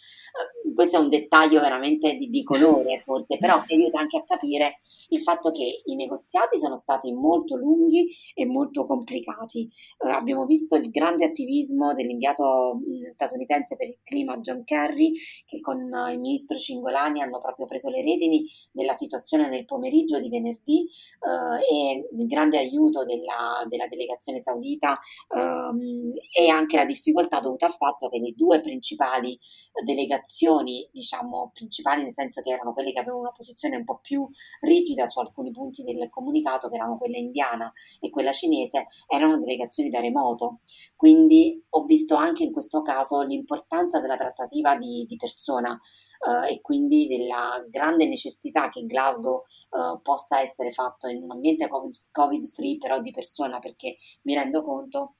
Uh, 0.64 0.74
questo 0.74 0.98
è 0.98 1.00
un 1.00 1.08
dettaglio 1.08 1.60
veramente 1.60 2.14
di, 2.14 2.28
di 2.28 2.42
colore 2.42 3.00
forse, 3.00 3.38
però 3.38 3.62
che 3.64 3.74
aiuta 3.74 3.98
anche 3.98 4.18
a 4.18 4.24
capire 4.24 4.80
il 5.08 5.20
fatto 5.20 5.50
che 5.50 5.82
i 5.84 5.94
negoziati 5.94 6.58
sono 6.58 6.76
stati 6.76 7.12
molto 7.12 7.56
lunghi 7.56 8.08
e 8.34 8.46
molto 8.46 8.84
complicati. 8.84 9.68
Uh, 9.98 10.08
abbiamo 10.08 10.44
visto 10.44 10.76
il 10.76 10.90
grande 10.90 11.24
attivismo 11.24 11.94
dell'inviato 11.94 12.80
statunitense 13.10 13.76
per 13.76 13.88
il 13.88 13.98
clima 14.02 14.38
John 14.38 14.62
Kerry 14.64 15.12
che 15.46 15.60
con 15.60 15.78
uh, 15.80 16.10
il 16.10 16.18
ministro 16.18 16.56
Cingolani 16.56 17.22
hanno 17.22 17.40
proprio 17.40 17.66
preso 17.66 17.88
le 17.88 18.02
redini 18.02 18.44
della 18.72 18.94
situazione 18.94 19.48
nel 19.48 19.64
pomeriggio 19.64 20.20
di 20.20 20.28
venerdì 20.28 20.88
e 21.54 22.08
il 22.10 22.26
grande 22.26 22.58
aiuto 22.58 23.04
della, 23.04 23.64
della 23.68 23.86
delegazione 23.86 24.40
saudita 24.40 24.98
um, 25.34 26.12
e 26.36 26.48
anche 26.48 26.76
la 26.76 26.84
difficoltà 26.84 27.40
dovuta 27.40 27.66
al 27.66 27.74
fatto 27.74 28.08
che 28.08 28.18
le 28.18 28.32
due 28.36 28.60
principali 28.60 29.38
delegazioni, 29.84 30.88
diciamo 30.92 31.50
principali 31.54 32.02
nel 32.02 32.12
senso 32.12 32.40
che 32.40 32.50
erano 32.50 32.72
quelle 32.72 32.92
che 32.92 32.98
avevano 32.98 33.20
una 33.20 33.32
posizione 33.32 33.76
un 33.76 33.84
po' 33.84 33.98
più 34.00 34.28
rigida 34.60 35.06
su 35.06 35.18
alcuni 35.20 35.50
punti 35.50 35.82
del 35.82 36.08
comunicato, 36.08 36.68
che 36.68 36.76
erano 36.76 36.98
quella 36.98 37.18
indiana 37.18 37.72
e 38.00 38.10
quella 38.10 38.32
cinese, 38.32 38.86
erano 39.06 39.38
delegazioni 39.38 39.90
da 39.90 40.00
remoto. 40.00 40.60
Quindi 40.94 41.64
ho 41.70 41.84
visto 41.84 42.16
anche 42.16 42.44
in 42.44 42.52
questo 42.52 42.82
caso 42.82 43.22
l'importanza 43.22 44.00
della 44.00 44.16
trattativa 44.16 44.76
di, 44.76 45.04
di 45.06 45.16
persona 45.16 45.78
uh, 46.26 46.44
e 46.44 46.60
quindi 46.60 47.06
della 47.06 47.64
grande 47.68 48.06
necessità 48.06 48.68
che 48.68 48.84
Glasgow 48.84 49.42
uh, 49.70 50.00
possa 50.02 50.40
essere 50.40 50.72
fatto 50.72 51.08
in 51.08 51.22
un 51.22 51.30
ambiente 51.30 51.68
covid 52.10 52.44
free 52.46 52.76
però 52.78 53.00
di 53.00 53.12
persona 53.12 53.58
perché 53.58 53.96
mi 54.22 54.34
rendo 54.34 54.62
conto 54.62 55.15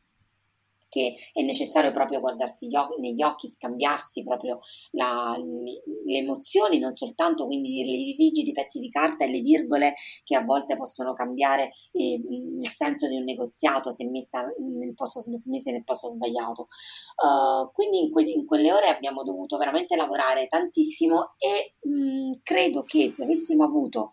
che 0.89 1.15
è 1.33 1.43
necessario 1.43 1.91
proprio 1.91 2.21
guardarsi 2.21 2.69
occhi, 2.75 3.01
negli 3.01 3.23
occhi, 3.23 3.49
scambiarsi 3.49 4.23
proprio 4.23 4.61
la, 4.93 5.37
le 5.37 6.19
emozioni, 6.19 6.79
non 6.79 6.95
soltanto 6.95 7.47
quindi 7.47 7.81
i 7.81 8.15
rigidi 8.17 8.53
pezzi 8.53 8.79
di 8.79 8.91
carta 8.91 9.25
e 9.25 9.29
le 9.29 9.41
virgole 9.41 9.95
che 10.25 10.37
a 10.37 10.43
volte 10.43 10.77
possono 10.77 11.13
cambiare 11.15 11.73
eh, 11.93 12.15
il 12.15 12.69
senso 12.69 13.09
di 13.09 13.17
un 13.17 13.25
negoziato 13.25 13.91
se 13.91 14.05
messa 14.07 14.47
nel 14.59 14.95
posto, 14.95 15.21
messe 15.47 15.71
nel 15.71 15.85
posto 15.85 16.09
sbagliato. 16.09 16.69
Uh, 17.17 17.71
quindi 17.73 18.05
in, 18.05 18.11
que- 18.11 18.31
in, 18.31 18.47
quelle 18.47 18.73
ore 18.73 18.89
abbiamo 18.89 19.25
dovuto 19.25 19.57
veramente 19.57 19.97
lavorare 19.97 20.49
tantissimo 20.49 21.35
e 21.39 21.75
mh, 21.89 22.41
credo 22.43 22.83
che 22.83 23.11
se 23.11 23.23
avessimo 23.23 23.65
avuto 23.65 24.13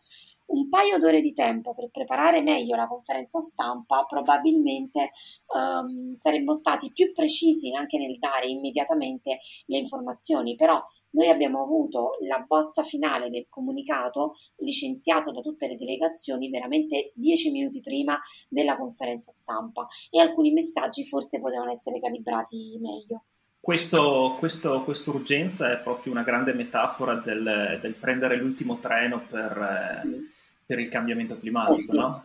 un 0.53 0.69
paio 0.69 0.97
d'ore 0.97 1.21
di 1.21 1.33
tempo 1.33 1.73
per 1.73 1.89
preparare 1.89 2.41
meglio 2.41 2.75
la 2.75 2.87
conferenza 2.87 3.39
stampa, 3.39 4.05
probabilmente 4.07 5.11
um, 5.47 6.13
saremmo 6.13 6.53
stati 6.53 6.91
più 6.91 7.11
precisi 7.11 7.73
anche 7.73 7.97
nel 7.97 8.17
dare 8.19 8.47
immediatamente 8.47 9.39
le 9.65 9.77
informazioni, 9.77 10.55
però 10.55 10.81
noi 11.11 11.29
abbiamo 11.29 11.63
avuto 11.63 12.17
la 12.27 12.43
bozza 12.47 12.83
finale 12.83 13.29
del 13.29 13.47
comunicato 13.49 14.33
licenziato 14.57 15.31
da 15.31 15.41
tutte 15.41 15.67
le 15.67 15.77
delegazioni 15.77 16.49
veramente 16.49 17.11
dieci 17.15 17.51
minuti 17.51 17.81
prima 17.81 18.19
della 18.47 18.77
conferenza 18.77 19.31
stampa 19.31 19.87
e 20.09 20.19
alcuni 20.19 20.51
messaggi 20.51 21.05
forse 21.05 21.39
potevano 21.39 21.71
essere 21.71 21.99
calibrati 21.99 22.77
meglio. 22.79 23.25
Questo, 23.59 24.35
questo, 24.39 24.83
quest'urgenza 24.83 25.71
è 25.71 25.81
proprio 25.81 26.11
una 26.11 26.23
grande 26.23 26.53
metafora 26.53 27.15
del, 27.15 27.79
del 27.81 27.95
prendere 27.95 28.35
l'ultimo 28.35 28.77
treno 28.79 29.25
per, 29.25 30.03
mm 30.05 30.41
per 30.65 30.79
il 30.79 30.89
cambiamento 30.89 31.37
climatico, 31.37 31.79
eh 31.79 31.85
sì. 31.85 31.97
no? 31.97 32.23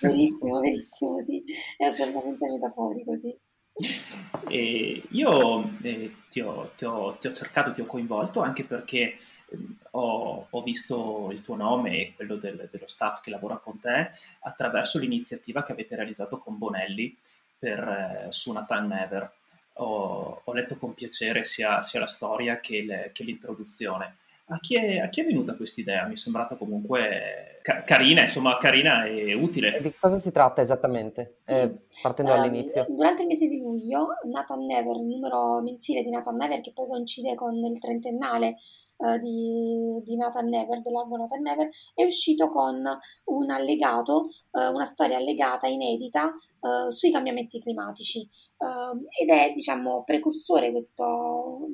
Verissimo, 0.00 0.60
verissimo, 0.60 1.24
sì, 1.24 1.42
è 1.76 1.84
assolutamente 1.84 2.48
metaforico, 2.48 3.18
sì. 3.18 3.36
E 4.48 5.02
io 5.10 5.70
eh, 5.82 6.14
ti, 6.28 6.40
ho, 6.40 6.72
ti, 6.76 6.84
ho, 6.84 7.16
ti, 7.16 7.28
ho, 7.28 7.32
cercato, 7.32 7.72
ti 7.72 7.80
ho 7.80 7.86
coinvolto 7.86 8.40
anche 8.40 8.64
perché 8.64 9.14
eh, 9.48 9.58
ho, 9.92 10.46
ho, 10.50 10.62
visto 10.62 11.28
il 11.30 11.42
tuo 11.42 11.54
nome 11.54 12.00
e 12.00 12.12
quello 12.16 12.36
del, 12.36 12.68
dello 12.70 12.86
staff 12.86 13.20
che 13.20 13.30
lavora 13.30 13.58
con 13.58 13.78
te 13.78 14.10
attraverso 14.40 14.98
l'iniziativa 14.98 15.62
che 15.62 15.72
avete 15.72 15.94
realizzato 15.94 16.38
con 16.38 16.58
Bonelli 16.58 17.16
per, 17.56 17.78
eh, 18.26 18.26
su 18.30 18.52
Nathan 18.52 18.88
Never. 18.88 19.32
Ho, 19.74 20.40
ho, 20.42 20.52
letto 20.52 20.76
con 20.76 20.94
piacere 20.94 21.44
sia, 21.44 21.80
sia 21.82 22.00
la 22.00 22.08
storia 22.08 22.58
che, 22.58 22.82
le, 22.82 23.10
che 23.12 23.22
l'introduzione. 23.22 24.16
A 24.50 24.58
chi, 24.60 24.76
è, 24.76 24.98
a 24.98 25.08
chi 25.08 25.20
è 25.20 25.24
venuta 25.26 25.54
questa 25.56 25.80
idea? 25.80 26.06
Mi 26.06 26.14
è 26.14 26.16
sembrata 26.16 26.56
comunque 26.56 27.58
ca- 27.62 27.82
carina, 27.82 28.22
insomma, 28.22 28.56
carina 28.56 29.04
e 29.04 29.34
utile. 29.34 29.78
Di 29.82 29.92
cosa 29.98 30.16
si 30.16 30.32
tratta 30.32 30.62
esattamente? 30.62 31.34
Sì. 31.38 31.52
Eh, 31.52 31.80
partendo 32.00 32.32
um, 32.32 32.38
dall'inizio. 32.38 32.86
Durante 32.88 33.22
il 33.22 33.28
mese 33.28 33.46
di 33.46 33.58
luglio, 33.58 34.08
Nathan 34.30 34.64
Never, 34.64 34.96
il 34.96 35.06
numero 35.06 35.60
mensile 35.60 36.02
di 36.02 36.08
Nathan 36.08 36.36
Never, 36.36 36.60
che 36.62 36.72
poi 36.72 36.86
coincide 36.86 37.34
con 37.34 37.54
il 37.56 37.78
trentennale 37.78 38.56
uh, 38.96 39.18
di, 39.18 40.00
di, 40.02 40.16
Nathan 40.16 40.46
Never, 40.46 40.80
dell'album 40.80 41.18
Nathan 41.18 41.42
Never, 41.42 41.68
è 41.94 42.04
uscito 42.04 42.48
con 42.48 42.82
un 43.24 43.50
allegato, 43.50 44.30
uh, 44.52 44.72
una 44.72 44.86
storia 44.86 45.18
allegata, 45.18 45.66
inedita, 45.66 46.32
uh, 46.60 46.88
sui 46.88 47.10
cambiamenti 47.10 47.60
climatici. 47.60 48.26
Ehm, 48.58 49.04
ed 49.20 49.28
è, 49.28 49.52
diciamo, 49.54 50.02
precursore 50.04 50.70
questo 50.70 51.68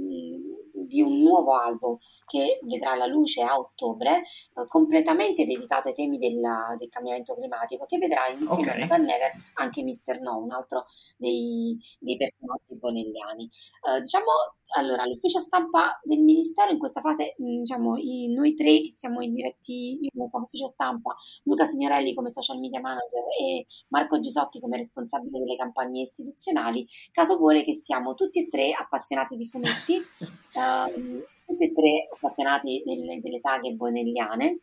di 0.87 1.01
un 1.01 1.19
nuovo 1.19 1.55
album 1.55 1.99
che 2.27 2.61
vedrà 2.63 2.95
la 2.95 3.07
luce 3.07 3.43
a 3.43 3.59
ottobre, 3.59 4.19
eh, 4.21 4.67
completamente 4.69 5.45
dedicato 5.45 5.89
ai 5.89 5.95
temi 5.95 6.19
della, 6.19 6.75
del 6.77 6.89
cambiamento 6.89 7.35
climatico, 7.35 7.87
che 7.87 7.99
vedrà 7.99 8.29
insieme 8.29 8.53
okay. 8.53 8.75
a 8.75 8.79
Nathan 8.79 9.03
Never 9.03 9.33
anche 9.55 9.83
Mr. 9.83 10.21
No, 10.21 10.39
un 10.39 10.51
altro 10.53 10.87
dei, 11.17 11.79
dei 11.99 12.17
personaggi 12.17 12.77
bonelliani. 12.77 13.51
Eh, 13.89 14.01
diciamo, 14.01 14.31
allora, 14.77 15.05
l'ufficio 15.07 15.39
stampa 15.39 16.01
del 16.03 16.21
Ministero 16.21 16.71
in 16.73 16.79
questa 16.79 17.01
fase, 17.01 17.37
mm, 17.41 17.59
diciamo, 17.59 17.97
i, 17.97 18.33
noi 18.33 18.55
tre 18.55 18.81
che 18.81 18.91
siamo 18.91 19.21
in 19.21 19.33
diretti, 19.33 19.99
io 20.01 20.29
come 20.31 20.45
ufficio 20.45 20.69
stampa, 20.69 21.15
Luca 21.45 21.65
Signorelli 21.65 22.15
come 22.15 22.31
social 22.31 22.59
media 22.59 22.81
manager 22.81 23.23
e 23.39 23.67
Marco 23.89 24.19
Gisotti 24.21 24.61
come 24.61 24.79
responsabile 24.79 25.39
delle 25.39 25.57
campagne 25.57 26.01
istituzionali, 26.01 26.87
caso 27.13 27.37
vuole 27.37 27.63
che 27.63 27.75
siamo 27.75 28.15
tutti 28.15 28.41
e 28.41 28.49
tre 28.49 28.73
appassionati 28.73 29.37
di 29.37 29.47
fumetti. 29.47 30.03
uh, 30.55 31.25
tutti 31.45 31.65
e 31.65 31.73
tre 31.73 32.09
appassionati 32.13 32.83
delle, 32.85 33.21
delle 33.21 33.41
saghe 33.41 33.73
bonelliane 33.73 34.61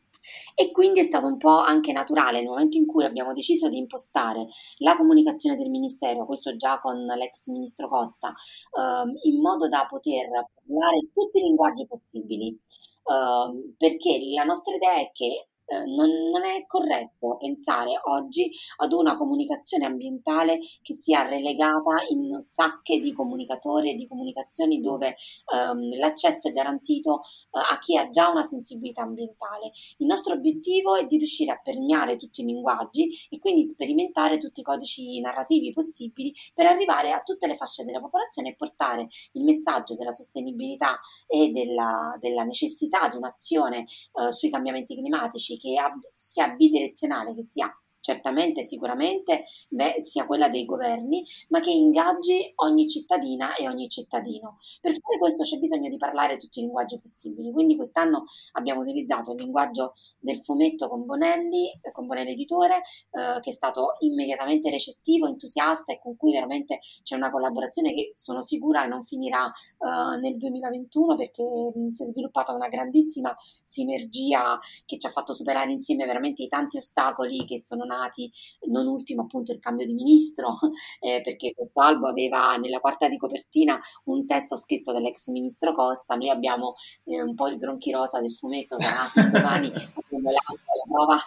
e 0.55 0.71
quindi 0.71 0.99
è 0.99 1.03
stato 1.03 1.25
un 1.27 1.37
po' 1.37 1.57
anche 1.57 1.91
naturale 1.91 2.39
nel 2.39 2.49
momento 2.49 2.77
in 2.77 2.85
cui 2.85 3.05
abbiamo 3.05 3.33
deciso 3.33 3.69
di 3.69 3.77
impostare 3.77 4.47
la 4.77 4.95
comunicazione 4.95 5.57
del 5.57 5.69
Ministero, 5.69 6.25
questo 6.25 6.55
già 6.55 6.79
con 6.79 6.97
l'ex 6.97 7.47
Ministro 7.47 7.87
Costa, 7.87 8.33
ehm, 8.77 9.17
in 9.23 9.41
modo 9.41 9.67
da 9.67 9.85
poter 9.87 10.29
parlare 10.29 11.09
tutti 11.13 11.39
i 11.39 11.43
linguaggi 11.43 11.87
possibili. 11.87 12.57
Uh, 13.03 13.73
perché 13.77 14.19
la 14.35 14.43
nostra 14.43 14.75
idea 14.75 14.97
è 14.97 15.09
che 15.11 15.47
non, 15.85 16.09
non, 16.31 16.43
è 16.43 16.65
corretto 16.67 17.37
pensare 17.37 17.99
oggi 18.05 18.51
ad 18.77 18.91
una 18.93 19.15
comunicazione 19.15 19.85
ambientale 19.85 20.59
che 20.81 20.93
sia 20.93 21.27
relegata 21.27 22.03
in 22.09 22.41
sacche 22.43 22.99
di 22.99 23.13
comunicatori 23.13 23.91
e 23.91 23.95
di 23.95 24.07
comunicazioni 24.07 24.81
dove 24.81 25.15
ehm, 25.53 25.97
l'accesso 25.97 26.49
è 26.49 26.51
garantito 26.51 27.21
eh, 27.51 27.59
a 27.59 27.79
chi 27.79 27.97
ha 27.97 28.09
già 28.09 28.29
una 28.29 28.43
sensibilità 28.43 29.03
ambientale. 29.03 29.71
Il 29.97 30.07
nostro 30.07 30.33
obiettivo 30.33 30.95
è 30.95 31.05
di 31.05 31.17
riuscire 31.17 31.51
a 31.51 31.59
permeare 31.61 32.17
tutti 32.17 32.41
i 32.41 32.45
linguaggi 32.45 33.09
e 33.29 33.39
quindi 33.39 33.63
sperimentare 33.63 34.37
tutti 34.37 34.59
i 34.59 34.63
codici 34.63 35.19
narrativi 35.21 35.71
possibili 35.71 36.33
per 36.53 36.65
arrivare 36.65 37.11
a 37.11 37.21
tutte 37.21 37.47
le 37.47 37.55
fasce 37.55 37.85
della 37.85 37.99
popolazione 37.99 38.49
e 38.49 38.55
portare 38.55 39.07
il 39.33 39.43
messaggio 39.43 39.95
della 39.95 40.11
sostenibilità 40.11 40.99
e 41.27 41.49
della, 41.51 42.17
della 42.19 42.43
necessità 42.43 43.07
di 43.09 43.17
un'azione 43.17 43.85
eh, 43.85 44.31
sui 44.31 44.49
cambiamenti 44.49 44.95
climatici 44.95 45.57
che 45.61 45.75
sia 46.11 46.49
bidirezionale, 46.49 47.35
che 47.35 47.43
sia 47.43 47.71
certamente, 48.01 48.63
sicuramente, 48.63 49.45
beh, 49.69 50.01
sia 50.01 50.25
quella 50.25 50.49
dei 50.49 50.65
governi, 50.65 51.23
ma 51.49 51.59
che 51.59 51.71
ingaggi 51.71 52.51
ogni 52.55 52.87
cittadina 52.87 53.55
e 53.55 53.67
ogni 53.67 53.87
cittadino. 53.87 54.57
Per 54.81 54.91
fare 54.91 55.17
questo 55.17 55.43
c'è 55.43 55.57
bisogno 55.57 55.89
di 55.89 55.97
parlare 55.97 56.37
tutti 56.37 56.59
i 56.59 56.63
linguaggi 56.63 56.99
possibili, 56.99 57.51
quindi 57.51 57.75
quest'anno 57.75 58.25
abbiamo 58.53 58.81
utilizzato 58.81 59.31
il 59.31 59.41
linguaggio 59.41 59.93
del 60.19 60.43
fumetto 60.43 60.89
con 60.89 61.05
Bonelli, 61.05 61.71
eh, 61.81 61.91
con 61.91 62.07
Bonelli 62.07 62.31
Editore, 62.31 62.81
eh, 63.11 63.39
che 63.39 63.49
è 63.51 63.53
stato 63.53 63.93
immediatamente 63.99 64.69
recettivo, 64.69 65.27
entusiasta 65.27 65.93
e 65.93 65.99
con 66.01 66.17
cui 66.17 66.31
veramente 66.31 66.79
c'è 67.03 67.15
una 67.15 67.29
collaborazione 67.29 67.93
che 67.93 68.13
sono 68.15 68.41
sicura 68.41 68.85
non 68.85 69.03
finirà 69.03 69.45
eh, 69.47 70.19
nel 70.19 70.37
2021 70.37 71.15
perché 71.15 71.43
mh, 71.43 71.89
si 71.89 72.03
è 72.03 72.07
sviluppata 72.07 72.53
una 72.53 72.67
grandissima 72.67 73.35
sinergia 73.63 74.59
che 74.85 74.97
ci 74.97 75.07
ha 75.07 75.09
fatto 75.09 75.33
superare 75.33 75.71
insieme 75.71 76.05
veramente 76.05 76.43
i 76.43 76.47
tanti 76.47 76.77
ostacoli 76.77 77.45
che 77.45 77.59
sono 77.59 77.85
nati, 77.97 78.31
non 78.67 78.87
ultimo 78.87 79.23
appunto 79.23 79.51
il 79.51 79.59
cambio 79.59 79.85
di 79.85 79.93
ministro, 79.93 80.49
eh, 80.99 81.21
perché 81.21 81.53
questo 81.53 81.79
albo 81.81 82.07
aveva 82.07 82.55
nella 82.55 82.79
quarta 82.79 83.07
di 83.07 83.17
copertina 83.17 83.79
un 84.05 84.25
testo 84.25 84.55
scritto 84.55 84.91
dall'ex 84.91 85.27
ministro 85.27 85.73
Costa, 85.73 86.15
noi 86.15 86.29
abbiamo 86.29 86.75
eh, 87.05 87.21
un 87.21 87.35
po' 87.35 87.47
il 87.47 87.57
gronchi 87.57 87.91
rosa 87.91 88.19
del 88.19 88.33
fumetto, 88.33 88.77
sarà 88.79 89.09
domani 89.31 89.67
abbiamo 89.67 90.29
la, 90.29 90.43
la 90.53 90.83
prova 90.89 91.23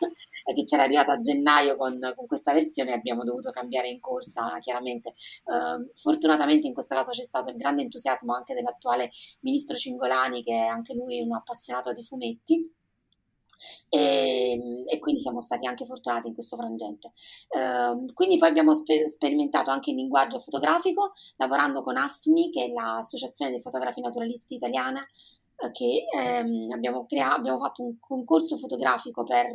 che 0.52 0.64
c'era 0.64 0.82
arrivata 0.82 1.12
a 1.12 1.20
gennaio 1.20 1.76
con, 1.76 1.98
con, 2.14 2.26
questa 2.26 2.52
versione 2.52 2.92
abbiamo 2.92 3.24
dovuto 3.24 3.50
cambiare 3.50 3.88
in 3.88 4.00
corsa 4.00 4.58
chiaramente. 4.58 5.14
Uh, 5.44 5.90
fortunatamente 5.94 6.66
in 6.66 6.74
questo 6.74 6.94
caso 6.94 7.12
c'è 7.12 7.22
stato 7.22 7.50
il 7.50 7.56
grande 7.56 7.82
entusiasmo 7.82 8.34
anche 8.34 8.52
dell'attuale 8.52 9.10
ministro 9.40 9.76
Cingolani 9.76 10.42
che 10.42 10.52
è 10.52 10.66
anche 10.66 10.92
lui 10.94 11.20
un 11.20 11.32
appassionato 11.34 11.92
di 11.92 12.02
fumetti. 12.02 12.70
E, 13.88 14.84
e, 14.86 14.98
quindi 14.98 15.20
siamo 15.20 15.40
stati 15.40 15.66
anche 15.66 15.84
fortunati 15.84 16.28
in 16.28 16.34
questo 16.34 16.56
frangente. 16.56 17.12
Uh, 17.48 18.12
quindi 18.12 18.38
poi 18.38 18.48
abbiamo 18.48 18.74
spe- 18.74 19.08
sperimentato 19.08 19.70
anche 19.70 19.90
il 19.90 19.96
linguaggio 19.96 20.38
fotografico 20.38 21.12
lavorando 21.36 21.82
con 21.82 21.96
AFNI, 21.96 22.50
che 22.50 22.64
è 22.64 22.68
l'Associazione 22.68 23.50
dei 23.50 23.60
Fotografi 23.60 24.00
Naturalisti 24.00 24.54
Italiana, 24.54 25.06
eh, 25.56 25.70
che 25.70 26.06
ehm, 26.12 26.70
abbiamo, 26.72 27.06
crea- 27.06 27.34
abbiamo 27.34 27.58
fatto 27.58 27.82
un 27.84 27.98
concorso 28.00 28.56
fotografico 28.56 29.22
per 29.22 29.46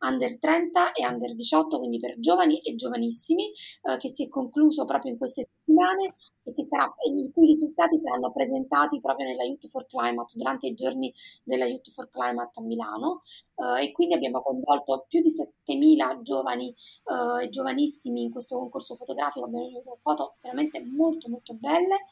under 0.00 0.38
30 0.38 0.92
e 0.92 1.06
under 1.06 1.34
18, 1.34 1.78
quindi 1.78 1.98
per 1.98 2.18
giovani 2.18 2.58
e 2.60 2.74
giovanissimi, 2.74 3.50
eh, 3.82 3.96
che 3.98 4.08
si 4.08 4.24
è 4.24 4.28
concluso 4.28 4.84
proprio 4.84 5.12
in 5.12 5.18
queste 5.18 5.48
settimane 5.48 6.14
e 6.54 6.64
sarà, 6.64 6.92
i 7.12 7.30
cui 7.32 7.46
risultati 7.46 7.98
saranno 7.98 8.30
presentati 8.32 9.00
proprio 9.00 9.26
nella 9.26 9.44
Youth 9.44 9.66
for 9.68 9.86
Climate 9.86 10.36
durante 10.36 10.66
i 10.68 10.74
giorni 10.74 11.12
della 11.42 11.66
Youth 11.66 11.90
for 11.90 12.08
Climate 12.08 12.58
a 12.58 12.62
Milano. 12.62 13.22
Uh, 13.54 13.76
e 13.76 13.92
quindi 13.92 14.14
abbiamo 14.14 14.42
coinvolto 14.42 15.06
più 15.08 15.20
di 15.22 15.30
7.000 15.30 16.22
giovani 16.22 16.74
uh, 17.04 17.38
e 17.38 17.48
giovanissimi 17.48 18.22
in 18.22 18.30
questo 18.30 18.58
concorso 18.58 18.94
fotografico, 18.94 19.46
abbiamo 19.46 19.66
avuto 19.66 19.94
foto 19.96 20.36
veramente 20.40 20.82
molto 20.84 21.28
molto 21.28 21.54
belle. 21.54 22.04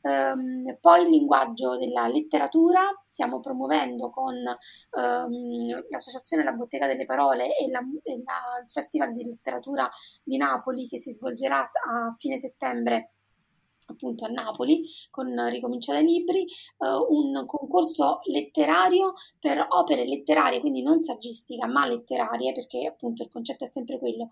Um, 0.00 0.76
poi 0.80 1.02
il 1.02 1.10
linguaggio 1.10 1.76
della 1.76 2.06
letteratura, 2.06 2.82
stiamo 3.04 3.40
promuovendo 3.40 4.10
con 4.10 4.34
um, 4.34 5.84
l'associazione 5.90 6.44
La 6.44 6.52
Bottega 6.52 6.86
delle 6.86 7.04
Parole 7.04 7.56
e, 7.56 7.64
e 7.64 7.70
la, 7.70 7.80
il 7.80 8.70
Festival 8.70 9.12
di 9.12 9.24
Letteratura 9.24 9.90
di 10.22 10.36
Napoli 10.36 10.86
che 10.86 11.00
si 11.00 11.12
svolgerà 11.12 11.60
a 11.60 12.14
fine 12.16 12.38
settembre 12.38 13.14
appunto 13.92 14.24
a 14.24 14.28
Napoli 14.28 14.84
con 15.10 15.48
Ricomincio 15.48 15.92
dai 15.92 16.04
Libri, 16.04 16.46
uh, 16.78 17.14
un 17.14 17.44
concorso 17.46 18.20
letterario 18.24 19.14
per 19.38 19.64
opere 19.68 20.06
letterarie, 20.06 20.60
quindi 20.60 20.82
non 20.82 21.02
saggistica 21.02 21.66
ma 21.66 21.86
letterarie, 21.86 22.52
perché 22.52 22.86
appunto 22.86 23.22
il 23.22 23.30
concetto 23.30 23.64
è 23.64 23.66
sempre 23.66 23.98
quello, 23.98 24.28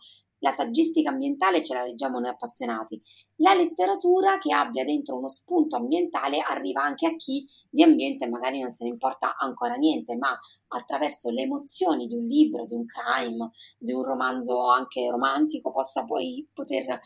la 0.47 0.53
saggistica 0.53 1.11
ambientale 1.11 1.65
ce 1.65 1.75
la 1.75 1.83
leggiamo 1.83 2.21
noi 2.21 2.31
appassionati. 2.31 3.01
La 3.37 3.53
letteratura 3.53 4.39
che 4.39 4.55
abbia 4.55 4.85
dentro 4.85 5.17
uno 5.17 5.29
spunto 5.29 5.75
ambientale 5.75 6.39
arriva 6.41 6.83
anche 6.83 7.07
a 7.07 7.17
chi 7.17 7.45
di 7.69 7.83
ambiente 7.83 8.29
magari 8.29 8.61
non 8.61 8.73
se 8.73 8.85
ne 8.85 8.91
importa 8.91 9.37
ancora 9.37 9.75
niente, 9.75 10.15
ma 10.17 10.39
attraverso 10.69 11.31
le 11.31 11.43
emozioni 11.43 12.07
di 12.07 12.15
un 12.15 12.27
libro, 12.27 12.65
di 12.65 12.75
un 12.75 12.85
crime, 12.87 13.51
di 13.77 13.93
un 13.93 14.05
romanzo 14.05 14.69
anche 14.69 15.11
romantico 15.11 15.73
possa 15.73 16.05
poi 16.05 16.49
poter 16.53 16.91
eh, 16.91 16.99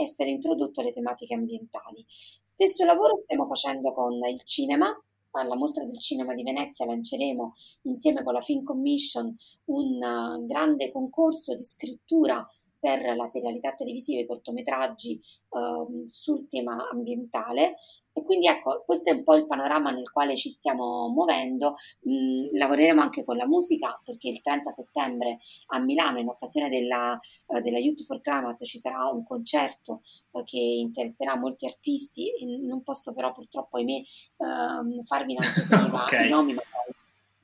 essere 0.00 0.30
introdotto 0.30 0.80
le 0.80 0.94
tematiche 0.94 1.34
ambientali. 1.34 2.04
Stesso 2.08 2.86
lavoro 2.86 3.20
stiamo 3.22 3.46
facendo 3.46 3.92
con 3.92 4.14
il 4.30 4.42
cinema, 4.44 4.96
alla 5.32 5.56
mostra 5.56 5.84
del 5.84 5.98
cinema 5.98 6.34
di 6.34 6.42
Venezia 6.42 6.86
lanceremo 6.86 7.54
insieme 7.82 8.22
con 8.22 8.34
la 8.34 8.40
Film 8.40 8.62
Commission 8.64 9.34
un 9.66 9.98
uh, 10.02 10.46
grande 10.46 10.90
concorso 10.90 11.54
di 11.54 11.64
scrittura 11.64 12.46
per 12.82 13.14
la 13.14 13.26
serialità 13.26 13.74
televisiva 13.74 14.18
e 14.18 14.22
i 14.22 14.26
cortometraggi 14.26 15.20
uh, 15.50 16.02
sul 16.04 16.48
tema 16.48 16.88
ambientale 16.90 17.76
e 18.14 18.24
quindi 18.24 18.46
ecco, 18.46 18.82
questo 18.84 19.10
è 19.10 19.14
un 19.14 19.24
po' 19.24 19.36
il 19.36 19.46
panorama 19.46 19.90
nel 19.90 20.10
quale 20.10 20.36
ci 20.36 20.50
stiamo 20.50 21.08
muovendo. 21.08 21.76
Mm, 22.08 22.48
lavoreremo 22.52 23.00
anche 23.00 23.24
con 23.24 23.36
la 23.36 23.46
musica 23.46 23.98
perché 24.04 24.28
il 24.28 24.42
30 24.42 24.70
settembre 24.70 25.38
a 25.68 25.78
Milano, 25.78 26.18
in 26.18 26.28
occasione 26.28 26.68
della, 26.68 27.18
uh, 27.46 27.60
della 27.60 27.78
Youth 27.78 28.02
for 28.02 28.20
Climate, 28.20 28.66
ci 28.66 28.78
sarà 28.78 29.08
un 29.08 29.24
concerto 29.24 30.02
uh, 30.32 30.44
che 30.44 30.58
interesserà 30.58 31.36
molti 31.36 31.64
artisti. 31.64 32.30
Non 32.66 32.82
posso 32.82 33.14
però 33.14 33.32
purtroppo, 33.32 33.78
ahimè, 33.78 34.02
uh, 34.36 35.04
farvi 35.04 35.32
in 35.32 35.38
anteprima 35.40 36.04
okay. 36.04 36.26
i 36.26 36.30
nomi, 36.30 36.52
ma 36.52 36.62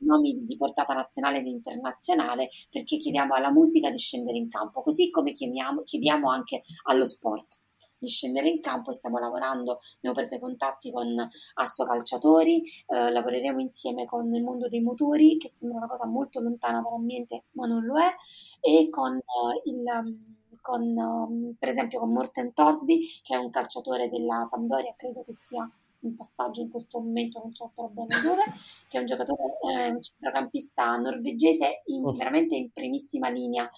nomi 0.09 0.45
di 0.47 0.57
portata 0.57 0.95
nazionale 0.95 1.39
ed 1.39 1.47
internazionale 1.47 2.49
perché 2.71 2.97
chiediamo 2.97 3.35
alla 3.35 3.51
musica 3.51 3.91
di 3.91 3.99
scendere 3.99 4.39
in 4.39 4.49
campo, 4.49 4.81
così 4.81 5.11
come 5.11 5.33
chiediamo, 5.33 6.31
anche 6.31 6.63
allo 6.85 7.05
sport 7.05 7.61
di 7.99 8.09
scendere 8.09 8.49
in 8.49 8.61
campo. 8.61 8.93
Stiamo 8.93 9.19
lavorando, 9.19 9.81
abbiamo 9.97 10.15
preso 10.15 10.37
i 10.37 10.41
contatti 10.41 10.91
con 10.91 11.07
Asso 11.55 11.85
Calciatori, 11.85 12.63
eh, 12.87 13.11
lavoreremo 13.11 13.61
insieme 13.61 14.07
con 14.07 14.33
il 14.35 14.43
mondo 14.43 14.69
dei 14.69 14.81
motori, 14.81 15.37
che 15.37 15.49
sembra 15.49 15.79
una 15.79 15.89
cosa 15.89 16.07
molto 16.07 16.41
lontana 16.41 16.81
per 16.83 16.93
l'ambiente, 16.93 17.45
ma 17.53 17.67
non 17.67 17.85
lo 17.85 17.99
è, 17.99 18.15
e 18.61 18.89
con 18.89 19.15
uh, 19.15 19.71
il... 19.71 19.83
Um, 19.85 20.37
con, 20.61 20.83
um, 20.83 21.55
per 21.59 21.69
esempio 21.71 21.99
con 21.99 22.13
Morten 22.13 22.53
Torsby, 22.53 22.99
che 23.23 23.35
è 23.35 23.39
un 23.39 23.49
calciatore 23.49 24.11
della 24.11 24.45
Sampdoria, 24.45 24.93
credo 24.97 25.23
che 25.23 25.33
sia 25.33 25.67
in 26.01 26.17
passaggio 26.17 26.63
in 26.63 26.71
questo 26.71 27.01
momento, 27.01 27.41
non 27.41 27.53
so 27.53 27.73
però 27.75 27.89
bene 27.89 28.21
dove, 28.23 28.43
che 28.89 28.97
è 28.97 29.01
un 29.01 29.07
giocatore, 29.07 29.43
eh, 29.71 29.89
un 29.91 30.03
centrocampista 30.03 30.97
norvegese 30.97 31.83
in, 31.87 32.05
oh. 32.05 32.13
veramente 32.13 32.57
in 32.57 32.71
primissima 32.73 33.29
linea 33.29 33.69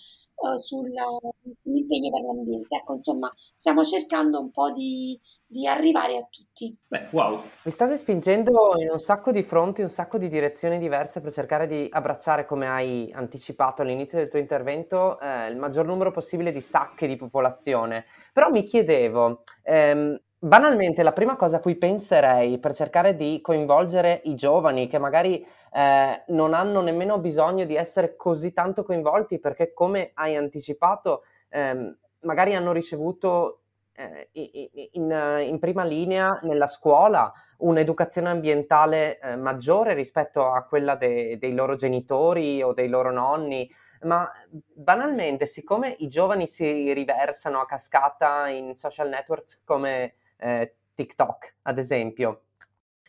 uh, 0.41 0.57
sull'impegno 0.57 2.11
per 2.11 2.21
l'ambiente. 2.23 2.75
Ecco, 2.75 2.95
insomma, 2.95 3.33
stiamo 3.55 3.85
cercando 3.85 4.41
un 4.41 4.51
po' 4.51 4.73
di, 4.73 5.19
di 5.47 5.67
arrivare 5.67 6.17
a 6.17 6.27
tutti. 6.29 6.77
Beh, 6.87 7.09
wow. 7.13 7.43
Vi 7.63 7.71
state 7.71 7.97
spingendo 7.97 8.75
in 8.79 8.91
un 8.91 8.99
sacco 8.99 9.33
di 9.33 9.43
fronti, 9.43 9.83
un 9.83 9.91
sacco 9.91 10.19
di 10.19 10.29
direzioni 10.29 10.79
diverse 10.79 11.21
per 11.21 11.33
cercare 11.33 11.67
di 11.67 11.87
abbracciare, 11.91 12.47
come 12.47 12.67
hai 12.67 13.11
anticipato 13.13 13.83
all'inizio 13.83 14.19
del 14.19 14.29
tuo 14.29 14.39
intervento, 14.39 15.19
eh, 15.21 15.49
il 15.49 15.57
maggior 15.57 15.87
numero 15.87 16.11
possibile 16.11 16.53
di 16.53 16.61
sacche 16.61 17.07
di 17.07 17.17
popolazione. 17.17 18.05
Però 18.33 18.51
mi 18.51 18.63
chiedevo, 18.65 19.43
ehm, 19.63 20.19
banalmente, 20.41 21.03
la 21.03 21.13
prima 21.13 21.37
cosa 21.37 21.59
a 21.59 21.61
cui 21.61 21.77
penserei 21.77 22.59
per 22.59 22.75
cercare 22.75 23.15
di 23.15 23.41
coinvolgere 23.43 24.23
i 24.25 24.35
giovani 24.35 24.89
che 24.89 24.99
magari 24.99 25.47
eh, 25.73 26.25
non 26.29 26.55
hanno 26.55 26.81
nemmeno 26.81 27.19
bisogno 27.19 27.65
di 27.67 27.77
essere 27.77 28.17
così 28.17 28.53
tanto 28.53 28.83
coinvolti 28.83 29.39
perché, 29.39 29.73
come 29.73 30.11
hai 30.15 30.37
anticipato, 30.37 31.25
ehm, 31.51 31.97
magari 32.21 32.55
hanno 32.55 32.73
ricevuto 32.73 33.61
eh, 33.93 34.31
in, 34.93 35.41
in, 35.47 35.59
prima 35.59 35.85
linea 35.85 36.39
nella 36.43 36.67
scuola 36.67 37.31
un'educazione 37.59 38.31
ambientale 38.31 39.19
eh, 39.19 39.37
maggiore 39.37 39.93
rispetto 39.93 40.51
a 40.51 40.65
quella 40.65 40.97
de, 40.97 41.37
dei 41.39 41.55
loro 41.55 41.77
genitori 41.77 42.63
o 42.63 42.73
dei 42.73 42.89
loro 42.89 43.13
nonni. 43.13 43.71
Ma 44.03 44.31
banalmente, 44.49 45.45
siccome 45.45 45.95
i 45.99 46.09
giovani 46.09 46.47
si 46.47 46.93
riversano 46.95 47.61
a 47.61 47.67
cascata 47.67 48.49
in 48.49 48.75
social 48.75 49.11
networks 49.11 49.61
come 49.63 50.15
eh, 50.41 50.75
TikTok, 50.95 51.55
ad 51.63 51.79
esempio, 51.79 52.43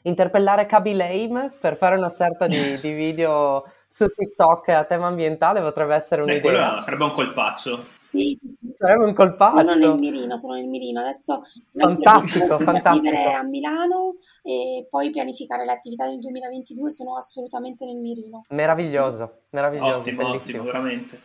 interpellare 0.03 0.65
Kaby 0.65 0.95
Lame 0.95 1.51
per 1.59 1.75
fare 1.77 1.95
una 1.95 2.09
sorta 2.09 2.47
di, 2.47 2.79
di, 2.79 2.93
video 2.93 3.65
su 3.87 4.07
TikTok 4.07 4.69
a 4.69 4.83
tema 4.85 5.07
ambientale 5.07 5.61
potrebbe 5.61 5.95
essere 5.95 6.21
un'idea. 6.21 6.75
Beh, 6.75 6.81
sarebbe 6.81 7.03
un 7.03 7.11
colpaccio. 7.11 7.99
Sì, 8.09 8.37
sarebbe 8.75 9.05
un 9.05 9.13
colpaccio. 9.13 9.69
Sono 9.69 9.73
nel 9.73 9.99
mirino, 9.99 10.37
sono 10.37 10.55
nel 10.55 10.67
mirino. 10.67 10.99
Adesso 10.99 11.43
fantastico, 11.73 12.59
fantastico. 12.59 13.09
vivere 13.09 13.33
a 13.33 13.43
Milano 13.43 14.15
e 14.43 14.85
poi 14.89 15.09
pianificare 15.11 15.63
le 15.63 15.71
attività 15.71 16.07
del 16.07 16.19
2022 16.19 16.89
sono 16.89 17.15
assolutamente 17.15 17.85
nel 17.85 17.97
mirino. 17.97 18.41
Meraviglioso, 18.49 19.43
meraviglioso, 19.51 19.99
ottimo, 19.99 20.23
bellissimo. 20.23 20.59
Ottimo, 20.59 20.63
veramente. 20.63 21.21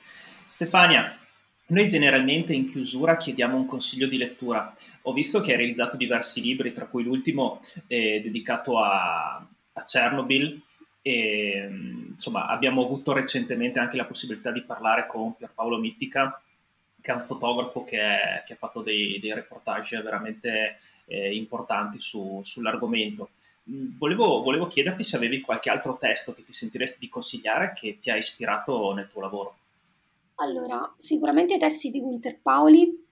Stefania, 0.46 1.18
noi 1.68 1.88
generalmente 1.88 2.52
in 2.52 2.64
chiusura 2.64 3.16
chiediamo 3.16 3.56
un 3.56 3.66
consiglio 3.66 4.06
di 4.06 4.16
lettura. 4.16 4.72
Ho 5.02 5.12
visto 5.12 5.40
che 5.40 5.52
hai 5.52 5.58
realizzato 5.58 5.96
diversi 5.96 6.40
libri, 6.40 6.72
tra 6.72 6.86
cui 6.86 7.02
l'ultimo 7.02 7.60
eh, 7.86 8.20
dedicato 8.22 8.78
a, 8.78 9.36
a 9.72 9.84
Chernobyl, 9.84 10.60
e 11.02 11.68
insomma 12.08 12.46
abbiamo 12.46 12.82
avuto 12.82 13.12
recentemente 13.12 13.78
anche 13.78 13.96
la 13.96 14.06
possibilità 14.06 14.50
di 14.50 14.62
parlare 14.62 15.06
con 15.06 15.36
Pierpaolo 15.36 15.78
Mittica 15.78 16.40
che 17.06 17.12
è 17.12 17.14
un 17.14 17.22
fotografo 17.22 17.84
che, 17.84 18.00
è, 18.00 18.42
che 18.44 18.54
ha 18.54 18.56
fatto 18.56 18.82
dei, 18.82 19.20
dei, 19.20 19.32
reportage 19.32 20.02
veramente 20.02 20.78
eh, 21.04 21.36
importanti 21.36 22.00
su, 22.00 22.40
sull'argomento. 22.42 23.30
Volevo, 23.62 24.42
volevo 24.42 24.66
chiederti 24.66 25.04
se 25.04 25.14
avevi 25.14 25.40
qualche 25.40 25.70
altro 25.70 25.96
testo 25.96 26.34
che 26.34 26.42
ti 26.42 26.52
sentiresti 26.52 26.98
di 26.98 27.08
consigliare 27.08 27.72
che 27.76 28.00
ti 28.00 28.10
ha 28.10 28.16
ispirato 28.16 28.92
nel 28.92 29.08
tuo 29.08 29.20
lavoro. 29.20 29.56
Allora, 30.36 30.94
sicuramente 30.96 31.54
i 31.54 31.58
testi 31.58 31.90
di 31.90 32.00
Gunter 32.00 32.40
Pauli, 32.40 33.04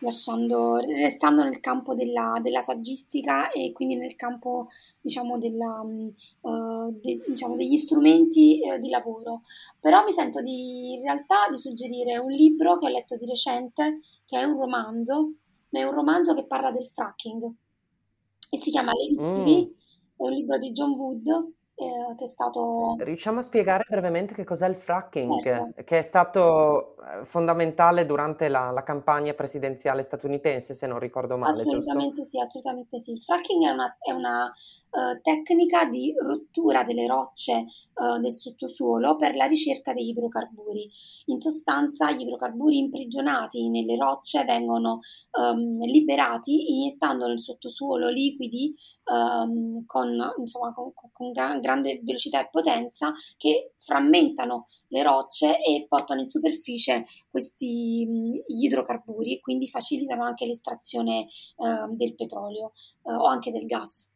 lasciando, 0.00 0.76
restando 0.76 1.42
nel 1.42 1.60
campo 1.60 1.94
della, 1.94 2.38
della, 2.40 2.62
saggistica 2.62 3.50
e 3.50 3.72
quindi 3.72 3.96
nel 3.96 4.14
campo 4.14 4.68
diciamo, 5.00 5.38
della, 5.38 5.80
uh, 5.82 7.00
de, 7.00 7.24
diciamo, 7.26 7.56
degli 7.56 7.76
strumenti 7.76 8.60
uh, 8.62 8.80
di 8.80 8.90
lavoro. 8.90 9.42
Però 9.80 10.04
mi 10.04 10.12
sento 10.12 10.40
di, 10.40 10.92
in 10.92 11.02
realtà 11.02 11.48
di 11.50 11.58
suggerire 11.58 12.18
un 12.18 12.30
libro 12.30 12.78
che 12.78 12.86
ho 12.86 12.90
letto 12.90 13.16
di 13.16 13.26
recente, 13.26 14.00
che 14.24 14.38
è 14.38 14.44
un 14.44 14.58
romanzo, 14.58 15.32
ma 15.70 15.80
è 15.80 15.84
un 15.84 15.94
romanzo 15.94 16.34
che 16.34 16.46
parla 16.46 16.70
del 16.70 16.86
fracking 16.86 17.54
e 18.50 18.58
si 18.58 18.70
chiama 18.70 18.92
Lady 18.92 19.66
mm. 19.66 19.70
è 20.16 20.22
un 20.22 20.30
libro 20.30 20.58
di 20.58 20.72
John 20.72 20.92
Wood 20.92 21.52
eh, 21.78 22.14
che 22.16 22.24
è 22.24 22.26
stato... 22.26 22.96
Riusciamo 22.98 23.38
a 23.38 23.42
spiegare 23.42 23.84
brevemente 23.88 24.34
che 24.34 24.42
cos'è 24.42 24.68
il 24.68 24.74
fracking, 24.74 25.40
certo. 25.40 25.82
che 25.84 25.98
è 25.98 26.02
stato 26.02 26.96
eh, 26.96 27.24
fondamentale 27.24 28.04
durante 28.04 28.48
la, 28.48 28.72
la, 28.72 28.82
campagna 28.82 29.32
presidenziale 29.32 30.02
statunitense, 30.02 30.74
se 30.74 30.88
non 30.88 30.98
ricordo 30.98 31.36
male, 31.36 31.52
Assolutamente 31.52 32.22
giusto? 32.22 32.24
sì, 32.24 32.40
assolutamente 32.40 32.98
sì. 32.98 33.12
Il 33.12 33.22
fracking 33.22 33.64
è 33.64 33.70
una, 33.70 33.96
è 34.00 34.10
una 34.10 34.46
uh, 34.46 35.20
tecnica 35.22 35.84
di 35.84 36.12
rottura 36.20 36.82
delle 36.82 37.06
rocce 37.06 37.64
uh, 37.94 38.18
del 38.20 38.32
sottosuolo 38.32 39.14
per 39.14 39.36
la 39.36 39.46
ricerca 39.46 39.92
degli 39.92 40.08
idrocarburi. 40.08 40.90
In 41.26 41.38
sostanza 41.38 42.10
gli 42.10 42.22
idrocarburi 42.22 42.78
imprigionati 42.78 43.68
nelle 43.68 43.96
rocce 43.96 44.42
vengono 44.44 44.98
um, 45.38 45.78
liberati 45.84 46.72
iniettando 46.72 47.28
nel 47.28 47.38
sottosuolo 47.38 48.08
liquidi 48.08 48.74
um, 49.04 49.84
con, 49.86 50.08
insomma, 50.38 50.72
con, 50.74 50.92
con 50.92 51.30
grande 51.68 52.00
velocità 52.02 52.40
e 52.40 52.48
potenza 52.50 53.12
che 53.36 53.74
frammentano 53.78 54.64
le 54.88 55.02
rocce 55.02 55.62
e 55.62 55.84
portano 55.86 56.22
in 56.22 56.28
superficie 56.28 57.04
questi 57.30 58.06
gli 58.06 58.64
idrocarburi 58.64 59.34
e 59.34 59.40
quindi 59.40 59.68
facilitano 59.68 60.24
anche 60.24 60.46
l'estrazione 60.46 61.22
eh, 61.22 61.86
del 61.90 62.14
petrolio 62.14 62.72
eh, 63.04 63.12
o 63.12 63.24
anche 63.24 63.50
del 63.50 63.66
gas. 63.66 64.10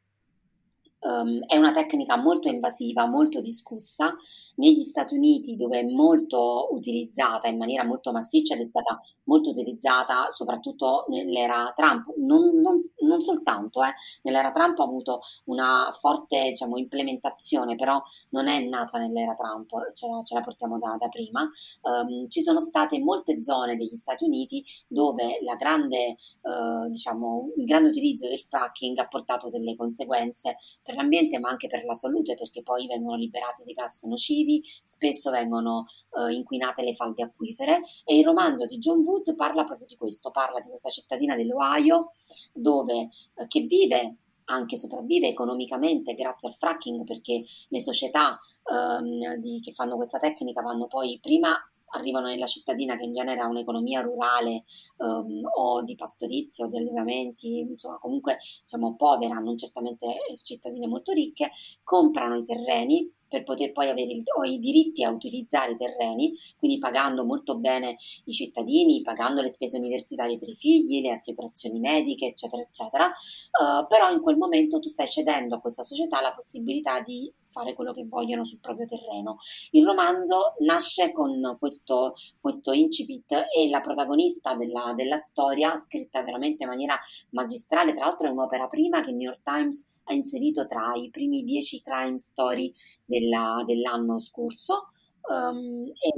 Um, 1.05 1.45
è 1.47 1.57
una 1.57 1.73
tecnica 1.73 2.17
molto 2.17 2.49
invasiva, 2.49 3.09
molto 3.09 3.41
discussa. 3.41 4.15
Negli 4.57 4.83
Stati 4.83 5.17
Uniti, 5.17 5.57
dove 5.57 5.81
è 5.81 5.83
molto 5.83 6.69
utilizzata 6.71 7.49
in 7.49 7.59
maniera 7.59 7.85
molto 7.85 8.13
massiccia 8.13 8.55
ed 8.55 8.61
è 8.61 8.69
stata 8.69 9.01
molto 9.25 9.51
utilizzata 9.51 10.31
soprattutto 10.31 11.05
nell'era 11.09 11.73
Trump, 11.75 12.13
non, 12.17 12.61
non, 12.61 12.77
non 13.01 13.21
soltanto, 13.21 13.83
eh. 13.83 13.93
nell'era 14.23 14.51
Trump 14.51 14.79
ha 14.79 14.85
avuto 14.85 15.21
una 15.45 15.91
forte 15.99 16.49
diciamo, 16.49 16.77
implementazione, 16.79 17.77
però 17.77 18.01
non 18.31 18.49
è 18.49 18.61
nata 18.67 18.99
nell'era 18.99 19.35
Trump, 19.35 19.71
ce 19.95 20.09
la, 20.09 20.23
ce 20.23 20.35
la 20.35 20.41
portiamo 20.41 20.79
da, 20.79 20.97
da 20.99 21.09
prima. 21.09 21.49
Um, 21.83 22.29
ci 22.29 22.43
sono 22.43 22.61
state 22.61 22.99
molte 22.99 23.43
zone 23.43 23.77
degli 23.77 23.97
Stati 23.97 24.25
Uniti 24.25 24.65
dove 24.89 25.39
grande, 25.59 26.17
uh, 26.43 26.89
diciamo, 26.89 27.53
il 27.57 27.65
grande 27.65 27.89
utilizzo 27.89 28.29
del 28.29 28.41
fracking 28.41 28.99
ha 28.99 29.07
portato 29.07 29.49
delle 29.49 29.77
conseguenze 29.77 30.57
per 30.83 30.95
l'ambiente 30.95 31.39
ma 31.39 31.49
anche 31.49 31.69
per 31.69 31.85
la 31.85 31.95
salute 31.95 32.35
perché 32.35 32.63
poi 32.63 32.87
vengono 32.87 33.17
liberati 33.17 33.63
dei 33.65 33.75
gas 33.75 34.03
nocivi, 34.05 34.63
spesso 34.83 35.31
vengono 35.31 35.87
uh, 36.11 36.29
inquinate 36.29 36.83
le 36.83 36.93
falde 36.93 37.23
acquifere 37.23 37.81
e 38.05 38.19
il 38.19 38.25
romanzo 38.25 38.67
di 38.67 38.79
John 38.79 39.01
Woo 39.01 39.12
Wood 39.13 39.35
parla 39.35 39.65
proprio 39.65 39.87
di 39.87 39.97
questo, 39.97 40.31
parla 40.31 40.61
di 40.61 40.69
questa 40.69 40.89
cittadina 40.89 41.37
dell'Ohio 41.37 42.11
dove, 42.53 43.09
eh, 43.35 43.47
che 43.47 43.61
vive 43.63 44.17
anche 44.47 44.77
sopravvive 44.77 45.29
economicamente 45.29 46.15
grazie 46.15 46.49
al 46.49 46.55
fracking 46.55 47.05
perché 47.05 47.45
le 47.69 47.81
società 47.81 48.39
ehm, 48.65 49.37
di, 49.37 49.61
che 49.61 49.73
fanno 49.73 49.97
questa 49.97 50.19
tecnica 50.19 50.63
vanno 50.63 50.89
poi 50.89 51.19
prima 51.23 51.55
arrivano 51.95 52.27
nella 52.27 52.47
cittadina 52.47 52.97
che 52.97 53.05
in 53.05 53.13
genere 53.13 53.41
ha 53.41 53.47
un'economia 53.47 54.01
rurale 54.01 54.65
um, 54.99 55.43
o 55.57 55.83
di 55.83 55.95
pastorizia 55.95 56.65
o 56.65 56.69
di 56.69 56.79
allevamenti, 56.79 57.59
insomma 57.59 57.99
comunque 57.99 58.39
diciamo 58.63 58.97
povera, 58.97 59.35
non 59.39 59.59
certamente 59.59 60.07
cittadine 60.43 60.87
molto 60.87 61.13
ricche, 61.13 61.51
comprano 61.83 62.37
i 62.37 62.45
terreni 62.45 63.13
per 63.33 63.45
poter 63.45 63.73
poi 63.73 63.89
avere 63.89 64.13
il, 64.13 64.23
i 64.45 64.59
diritti 64.59 65.03
a 65.03 65.11
utilizzare 65.11 65.73
i 65.73 65.77
terreni, 65.77 66.35
quindi 66.59 66.79
pagando 66.79 67.25
molto 67.25 67.57
bene 67.57 67.97
i 68.27 68.33
cittadini, 68.33 69.01
pagando 69.01 69.41
le 69.41 69.49
spese 69.49 69.79
universitarie 69.79 70.39
per 70.39 70.51
i 70.51 70.55
figli, 70.55 71.01
le 71.01 71.13
assicurazioni 71.13 71.81
mediche, 71.81 72.27
eccetera, 72.27 72.61
eccetera. 72.61 73.07
Uh, 73.07 73.87
però 73.87 74.13
in 74.13 74.21
quel 74.21 74.37
momento 74.37 74.79
tu 74.81 74.89
stai 74.89 75.09
cedendo 75.09 75.57
a 75.57 75.61
questa 75.61 75.83
società 75.83 76.21
la 76.21 76.35
possibilità 76.35 77.01
di 77.01 77.33
fare 77.43 77.73
quello 77.73 77.93
che 77.93 78.05
vogliono 78.07 78.45
sul 78.45 78.61
proprio 78.61 78.87
terreno. 78.87 79.39
Il 79.71 79.87
romanzo 79.87 80.55
nasce 80.59 81.13
con 81.13 81.57
questo, 81.59 82.15
questo 82.39 82.73
incipit 82.73 83.33
e 83.33 83.69
la 83.71 83.81
protagonista 83.81 84.55
della, 84.55 84.93
della 84.95 85.17
storia, 85.17 85.75
scritta 85.77 86.23
veramente 86.23 86.65
in 86.65 86.69
maniera 86.69 86.99
magistrale, 87.31 87.95
tra 87.95 88.05
l'altro 88.05 88.29
è 88.29 88.31
un'opera 88.31 88.67
prima 88.67 89.01
che 89.01 89.13
New 89.13 89.21
York 89.21 89.43
Times 89.43 89.87
ha 90.05 90.13
inserito 90.13 90.67
tra 90.67 90.93
i 90.95 91.09
primi 91.09 91.45
dieci 91.45 91.81
crime 91.81 92.19
story 92.19 92.71
del 93.05 93.22
della, 93.23 93.63
dell'anno 93.67 94.19
scorso. 94.19 94.89
Um, 95.23 95.85
e, 96.01 96.11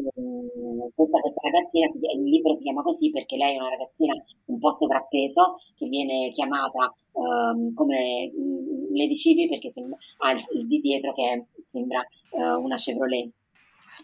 questa, 0.95 1.21
questa 1.21 1.41
ragazzina, 1.43 1.91
il 2.15 2.23
libro 2.23 2.55
si 2.55 2.63
chiama 2.63 2.83
così 2.83 3.11
perché 3.11 3.37
lei 3.37 3.55
è 3.55 3.59
una 3.59 3.69
ragazzina 3.69 4.15
un 4.47 4.59
po' 4.59 4.73
sovrappeso 4.73 5.57
che 5.77 5.87
viene 5.89 6.31
chiamata 6.31 6.95
um, 7.13 7.75
come 7.75 8.33
mm, 8.35 8.97
Lady 8.97 9.15
Civi 9.15 9.47
perché 9.47 9.69
sembra, 9.69 9.99
ha 10.19 10.33
il, 10.33 10.43
il, 10.55 10.67
di 10.67 10.81
dietro 10.81 11.13
che 11.13 11.49
sembra 11.69 12.01
uh, 12.31 12.63
una 12.63 12.77
Chevrolet 12.77 13.31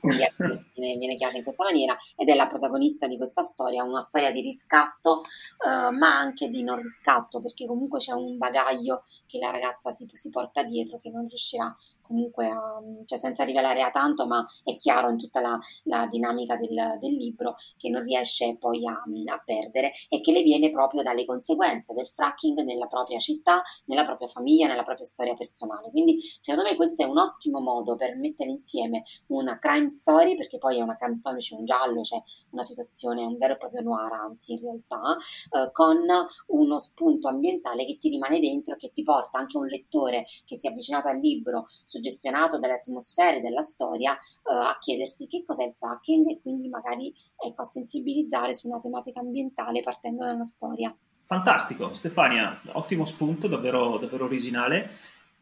viene, 0.02 0.96
viene 0.98 1.16
chiamata 1.16 1.38
in 1.38 1.44
questa 1.44 1.64
maniera 1.64 1.96
ed 2.14 2.28
è 2.28 2.34
la 2.34 2.46
protagonista 2.46 3.06
di 3.06 3.16
questa 3.16 3.42
storia, 3.42 3.82
una 3.82 4.02
storia 4.02 4.30
di 4.30 4.40
riscatto 4.40 5.22
uh, 5.64 5.96
ma 5.96 6.18
anche 6.18 6.48
di 6.48 6.62
non 6.62 6.76
riscatto 6.76 7.40
perché 7.40 7.66
comunque 7.66 7.98
c'è 7.98 8.12
un 8.12 8.36
bagaglio 8.36 9.02
che 9.26 9.38
la 9.38 9.50
ragazza 9.50 9.90
si, 9.92 10.06
si 10.12 10.28
porta 10.28 10.62
dietro 10.62 10.98
che 10.98 11.10
non 11.10 11.26
riuscirà 11.26 11.74
comunque 12.10 12.48
a, 12.48 12.82
cioè 13.04 13.18
senza 13.18 13.44
rivelare 13.44 13.82
a 13.82 13.90
tanto, 13.92 14.26
ma 14.26 14.44
è 14.64 14.74
chiaro 14.74 15.10
in 15.10 15.16
tutta 15.16 15.40
la, 15.40 15.56
la 15.84 16.08
dinamica 16.08 16.56
del, 16.56 16.98
del, 16.98 17.14
libro 17.14 17.54
che 17.76 17.88
non 17.88 18.02
riesce 18.02 18.56
poi 18.58 18.84
a, 18.86 18.94
a, 18.94 19.42
perdere 19.44 19.92
e 20.08 20.20
che 20.20 20.32
le 20.32 20.42
viene 20.42 20.70
proprio 20.70 21.02
dalle 21.02 21.24
conseguenze 21.24 21.94
del 21.94 22.08
fracking 22.08 22.62
nella 22.62 22.86
propria 22.86 23.20
città, 23.20 23.62
nella 23.84 24.04
propria 24.04 24.26
famiglia, 24.26 24.66
nella 24.66 24.82
propria 24.82 25.06
storia 25.06 25.34
personale. 25.34 25.90
Quindi 25.90 26.18
secondo 26.20 26.68
me 26.68 26.74
questo 26.74 27.02
è 27.02 27.06
un 27.06 27.18
ottimo 27.18 27.60
modo 27.60 27.94
per 27.94 28.16
mettere 28.16 28.50
insieme 28.50 29.04
una 29.28 29.58
crime 29.58 29.88
story, 29.88 30.34
perché 30.34 30.58
poi 30.58 30.78
è 30.78 30.82
una 30.82 30.96
crime 30.96 31.14
story, 31.14 31.38
c'è 31.38 31.54
un 31.54 31.64
giallo, 31.64 32.00
c'è 32.00 32.20
una 32.50 32.64
situazione, 32.64 33.24
un 33.24 33.38
vero 33.38 33.54
e 33.54 33.56
proprio 33.56 33.82
noir, 33.82 34.12
anzi 34.12 34.54
in 34.54 34.60
realtà, 34.60 35.16
eh, 35.52 35.70
con 35.70 35.98
uno 36.46 36.78
spunto 36.80 37.28
ambientale 37.28 37.84
che 37.84 37.98
ti 37.98 38.08
rimane 38.08 38.40
dentro, 38.40 38.74
che 38.74 38.90
ti 38.90 39.04
porta 39.04 39.38
anche 39.38 39.56
un 39.56 39.66
lettore 39.66 40.24
che 40.44 40.56
si 40.56 40.66
è 40.66 40.70
avvicinato 40.70 41.08
al 41.08 41.20
libro 41.20 41.66
su 41.84 41.99
suggestionato 42.00 42.58
dalle 42.58 42.74
atmosfere 42.74 43.40
della 43.40 43.60
storia 43.60 44.12
uh, 44.12 44.52
a 44.52 44.78
chiedersi 44.80 45.26
che 45.26 45.44
cos'è 45.44 45.64
il 45.64 45.74
fracking 45.74 46.26
e 46.28 46.40
quindi 46.40 46.68
magari 46.68 47.14
ecco, 47.36 47.62
a 47.62 47.66
sensibilizzare 47.66 48.54
su 48.54 48.68
una 48.68 48.80
tematica 48.80 49.20
ambientale 49.20 49.82
partendo 49.82 50.24
da 50.24 50.32
una 50.32 50.44
storia. 50.44 50.94
Fantastico, 51.26 51.92
Stefania, 51.92 52.60
ottimo 52.72 53.04
spunto, 53.04 53.46
davvero, 53.46 53.98
davvero 53.98 54.24
originale. 54.24 54.90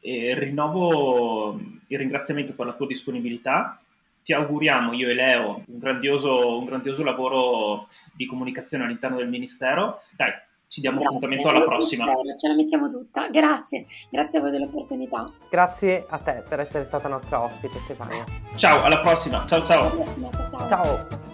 E 0.01 0.39
rinnovo 0.39 1.59
il 1.87 1.99
ringraziamento 1.99 2.55
per 2.55 2.67
la 2.67 2.75
tua 2.75 2.87
disponibilità. 2.87 3.81
Ti 4.23 4.33
auguriamo, 4.35 4.93
io 4.93 5.09
e 5.09 5.15
Leo, 5.15 5.63
un 5.67 5.79
grandioso, 5.79 6.59
un 6.59 6.67
grandioso 6.67 7.03
lavoro 7.03 7.89
di 8.13 8.27
comunicazione 8.27 8.85
all'interno 8.85 9.17
del 9.17 9.29
Ministero. 9.29 10.03
Dai, 10.15 10.31
ci 10.69 10.81
diamo 10.81 10.99
grazie, 10.99 11.17
appuntamento 11.17 11.49
alla 11.49 11.65
prossima. 11.65 12.07
Ce 12.37 12.49
la 12.49 12.55
mettiamo 12.55 12.89
tutta. 12.89 13.29
Grazie, 13.31 13.87
grazie 14.11 14.39
a 14.39 14.43
voi 14.43 14.51
dell'opportunità. 14.51 15.31
Grazie 15.51 16.07
a 16.09 16.19
te 16.19 16.45
per 16.49 16.61
essere 16.61 16.85
stata 16.85 17.09
nostra 17.09 17.43
ospite, 17.43 17.79
Stefania. 17.81 18.25
Ciao, 18.57 18.83
alla 18.85 19.01
prossima. 19.01 19.45
Ciao 19.47 19.65
ciao. 19.65 19.81
Alla 19.81 20.03
prossima, 20.03 20.31
ciao. 20.31 20.51
ciao. 20.51 20.69
ciao. 20.69 21.28